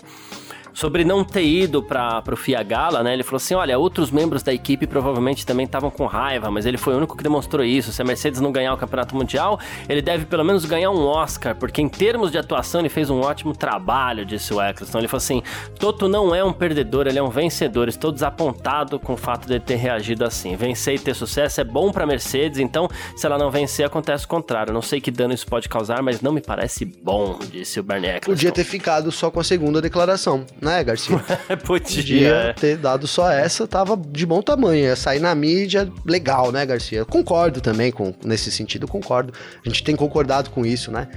[0.73, 3.13] sobre não ter ido para o FIA Gala, né?
[3.13, 6.77] Ele falou assim: olha, outros membros da equipe provavelmente também estavam com raiva, mas ele
[6.77, 7.91] foi o único que demonstrou isso.
[7.91, 11.55] Se a Mercedes não ganhar o Campeonato Mundial, ele deve pelo menos ganhar um Oscar,
[11.55, 14.99] porque em termos de atuação ele fez um ótimo trabalho, disse o Eccleston.
[14.99, 15.43] Ele falou assim:
[15.79, 17.87] Toto não é um perdedor, ele é um vencedor.
[17.87, 20.55] Estou desapontado com o fato de ele ter reagido assim.
[20.55, 24.27] Vencer e ter sucesso é bom para Mercedes, então se ela não vencer, acontece o
[24.27, 24.73] contrário.
[24.73, 28.09] Não sei que dano isso pode causar, mas não me parece bom, disse o Bernie
[28.09, 28.31] Eccleston.
[28.31, 31.17] Podia ter ficado só com a segunda declaração né, Garcia?
[31.65, 32.53] Podia é.
[32.53, 34.85] ter dado só essa, tava de bom tamanho.
[34.85, 37.03] Ia sair na mídia, legal, né, Garcia?
[37.03, 39.33] Concordo também com nesse sentido, concordo.
[39.65, 41.07] A gente tem concordado com isso, né?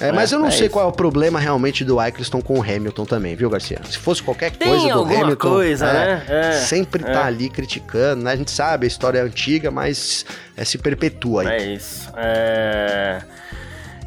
[0.00, 0.72] É, mas eu não é sei isso.
[0.72, 3.80] qual é o problema realmente do Eccleston com o Hamilton também, viu, Garcia?
[3.84, 5.36] Se fosse qualquer Tem coisa do Hamilton.
[5.36, 6.24] coisa, é, né?
[6.28, 7.24] É, sempre tá é.
[7.24, 8.32] ali criticando, né?
[8.32, 10.24] A gente sabe, a história é antiga, mas
[10.56, 11.48] é, se perpetua aí.
[11.48, 12.12] É isso.
[12.16, 13.22] É.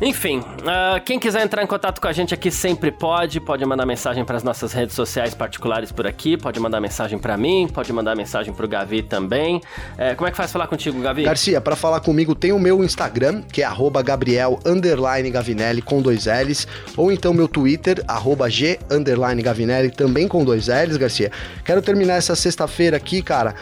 [0.02, 3.86] Enfim, uh, quem quiser entrar em contato com a gente aqui sempre pode, pode mandar
[3.86, 7.94] mensagem para as nossas redes sociais particulares por aqui, pode mandar mensagem para mim, pode
[7.94, 9.62] mandar mensagem para o Gavi também.
[10.00, 11.22] É, como é que faz falar contigo, Gavi?
[11.24, 13.66] Garcia, para falar comigo tem o meu Instagram, que é
[14.02, 14.60] Gabriel
[15.30, 18.04] Gavinelli com dois L's, ou então meu Twitter,
[18.50, 18.80] G
[19.44, 21.32] Gavinelli também com dois L's, Garcia.
[21.64, 23.54] Quero terminar essa sexta-feira aqui, cara,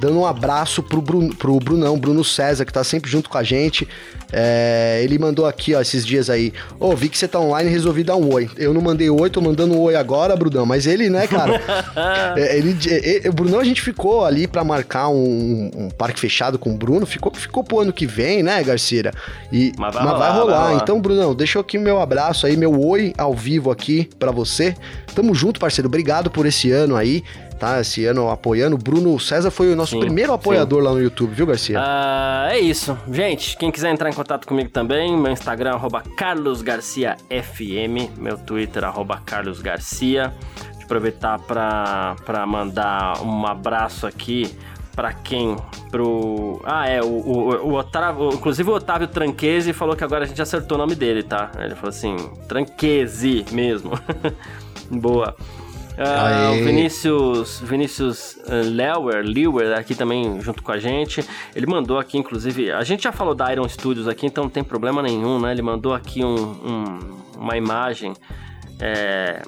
[0.00, 3.42] dando um abraço pro, Bruno, pro Brunão, Bruno César, que tá sempre junto com a
[3.42, 3.88] gente.
[4.32, 6.52] É, ele mandou aqui, ó, esses dias aí.
[6.78, 8.50] Ô, oh, vi que você tá online e resolvi dar um oi.
[8.56, 10.66] Eu não mandei oi, tô mandando um oi agora, Brunão.
[10.66, 11.60] Mas ele, né, cara?
[12.36, 12.76] é, ele,
[13.24, 16.76] é, o Brunão, a gente ficou ali para marcar um, um, parque fechado com o
[16.76, 17.06] Bruno.
[17.06, 19.12] Ficou, ficou pro ano que vem, né, Garcia?
[19.52, 20.56] E, mas vai, mas rolar, vai rolar.
[20.56, 20.82] Vai rolar.
[20.82, 24.74] Então, Brunão, deixa aqui meu abraço aí, meu oi ao vivo aqui para você.
[25.14, 25.88] Tamo junto, parceiro.
[25.88, 27.22] Obrigado por esse ano aí
[27.58, 28.76] tá esse ano apoiando.
[28.76, 30.86] Bruno César foi o nosso sim, primeiro apoiador sim.
[30.86, 31.80] lá no YouTube, viu, Garcia?
[31.80, 32.96] Uh, é isso.
[33.10, 38.92] Gente, quem quiser entrar em contato comigo também, meu Instagram é carlosgarciafm, meu Twitter é
[39.24, 40.32] carlosgarcia.
[40.56, 44.54] Deixa eu aproveitar para mandar um abraço aqui
[44.96, 45.56] para quem?
[45.90, 46.62] Pro.
[46.64, 48.30] Ah, é, o, o, o Otávio.
[48.32, 51.50] Inclusive o Otávio Tranquese falou que agora a gente acertou o nome dele, tá?
[51.58, 52.16] Ele falou assim,
[52.48, 53.92] Tranquese mesmo.
[54.90, 55.36] Boa.
[55.96, 61.24] Uh, o Vinícius, Vinícius uh, Lewer, Lewer, aqui também junto com a gente.
[61.54, 64.62] Ele mandou aqui, inclusive, a gente já falou da Iron Studios aqui, então não tem
[64.62, 65.52] problema nenhum, né?
[65.52, 68.12] Ele mandou aqui um, um, uma imagem
[68.78, 69.40] é,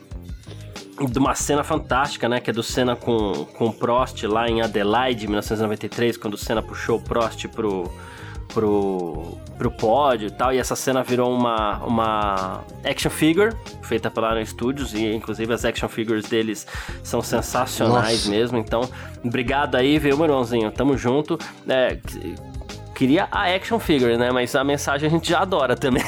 [1.06, 2.40] de uma cena fantástica, né?
[2.40, 6.96] Que é do Senna com, com Prost lá em Adelaide, 1993, quando o Senna puxou
[6.96, 7.92] o Prost pro
[8.52, 10.52] pro, pro pódio e tal.
[10.52, 14.94] E essa cena virou uma, uma action figure feita pela Iron Studios.
[14.94, 16.66] E inclusive as action figures deles
[17.02, 18.30] são sensacionais Nossa.
[18.30, 18.58] mesmo.
[18.58, 18.88] Então,
[19.24, 20.70] obrigado aí, viu, meu irmãozinho?
[20.70, 21.38] Tamo junto.
[21.68, 21.98] É,
[22.94, 24.30] queria a action figure, né?
[24.32, 26.02] Mas a mensagem a gente já adora também.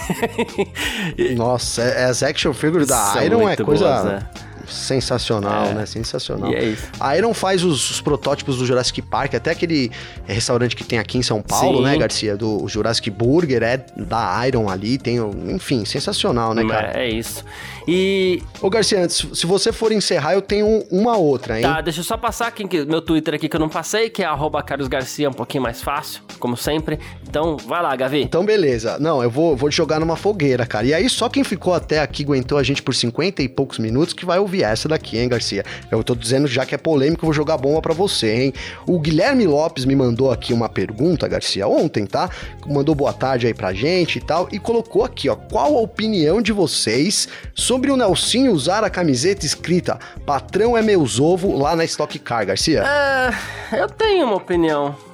[1.37, 3.85] Nossa, é, as action figures da São Iron é coisa.
[3.85, 4.29] Boas, né?
[4.71, 5.75] Sensacional, é.
[5.75, 5.87] né?
[5.87, 6.53] Sensacional.
[6.53, 6.89] E é isso.
[6.99, 9.91] A Iron faz os, os, protótipos do Jurassic Park, até aquele
[10.27, 11.95] restaurante que tem aqui em São Paulo, né, Sim.
[11.95, 12.37] né, Garcia?
[12.37, 15.19] Do Jurassic Burger, é da Iron ali, tem,
[15.49, 16.99] enfim, sensacional, né, cara?
[16.99, 17.45] É, é isso.
[17.87, 18.43] E.
[18.61, 21.63] Ô, Garcia, antes, se você for encerrar, eu tenho uma outra, hein?
[21.63, 24.27] Tá, deixa eu só passar aqui meu Twitter aqui que eu não passei, que é
[24.65, 26.99] Carlos Garcia, um pouquinho mais fácil, como sempre.
[27.29, 28.23] Então, vai lá, Gavi.
[28.23, 28.99] Então, beleza.
[28.99, 30.87] Não, eu vou, vou te jogar numa fogueira, cara.
[30.87, 34.15] E aí, só quem ficou até aqui, aguentou a gente por 50 e poucos minutos,
[34.15, 35.65] que vai ouvir essa daqui, hein, Garcia?
[35.91, 38.55] Eu tô dizendo já que é polêmico, vou jogar bomba para você, hein?
[38.87, 42.29] O Guilherme Lopes me mandou aqui uma pergunta, Garcia, ontem, tá?
[42.67, 46.41] Mandou boa tarde aí pra gente e tal, e colocou aqui, ó, qual a opinião
[46.43, 51.85] de vocês sobre o Nelsinho usar a camiseta escrita Patrão é meus ovo lá na
[51.85, 52.85] Stock Car, Garcia?
[52.85, 55.10] É, eu tenho uma opinião.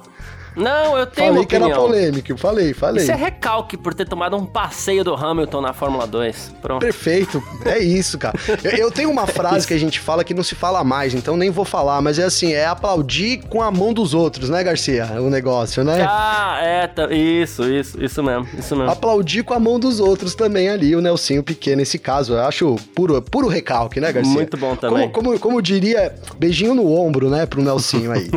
[0.57, 3.03] Não, eu tenho falei que era polêmico, falei, falei.
[3.03, 6.55] Isso é recalque por ter tomado um passeio do Hamilton na Fórmula 2.
[6.61, 6.81] Pronto.
[6.81, 8.37] Perfeito, é isso, cara.
[8.63, 11.13] eu, eu, tenho uma frase é que a gente fala que não se fala mais,
[11.13, 14.63] então nem vou falar, mas é assim, é aplaudir com a mão dos outros, né,
[14.63, 15.05] Garcia?
[15.21, 16.05] O negócio, né?
[16.07, 18.91] Ah, é, tá, isso, isso, isso mesmo, isso mesmo.
[18.91, 22.33] Aplaudir com a mão dos outros também ali, o Nelsinho pequeno nesse caso.
[22.33, 24.33] Eu acho puro, puro recalque, né, Garcia?
[24.33, 25.09] Muito bom também.
[25.09, 28.29] Como, como, como diria, beijinho no ombro, né, pro Nelsinho aí.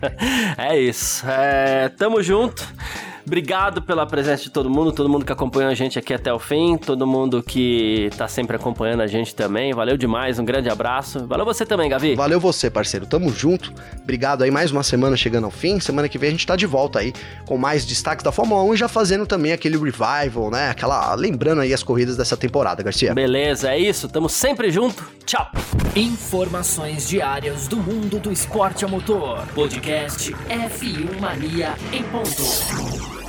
[0.58, 1.61] é isso, é...
[1.64, 2.66] É, tamo junto.
[3.26, 6.38] Obrigado pela presença de todo mundo, todo mundo que acompanhou a gente aqui até o
[6.38, 9.72] fim, todo mundo que tá sempre acompanhando a gente também.
[9.72, 11.26] Valeu demais, um grande abraço.
[11.26, 12.14] Valeu você também, Gavi.
[12.14, 13.06] Valeu você, parceiro.
[13.06, 13.72] Tamo junto.
[14.02, 15.78] Obrigado aí, mais uma semana chegando ao fim.
[15.80, 17.12] Semana que vem a gente tá de volta aí
[17.46, 20.70] com mais destaques da Fórmula 1 e já fazendo também aquele revival, né?
[20.70, 21.14] Aquela.
[21.14, 23.14] Lembrando aí as corridas dessa temporada, Garcia.
[23.14, 24.08] Beleza, é isso.
[24.08, 25.04] Tamo sempre junto.
[25.24, 25.50] Tchau.
[25.94, 29.46] Informações diárias do mundo do esporte a motor.
[29.54, 33.21] Podcast F1 Mania em ponto.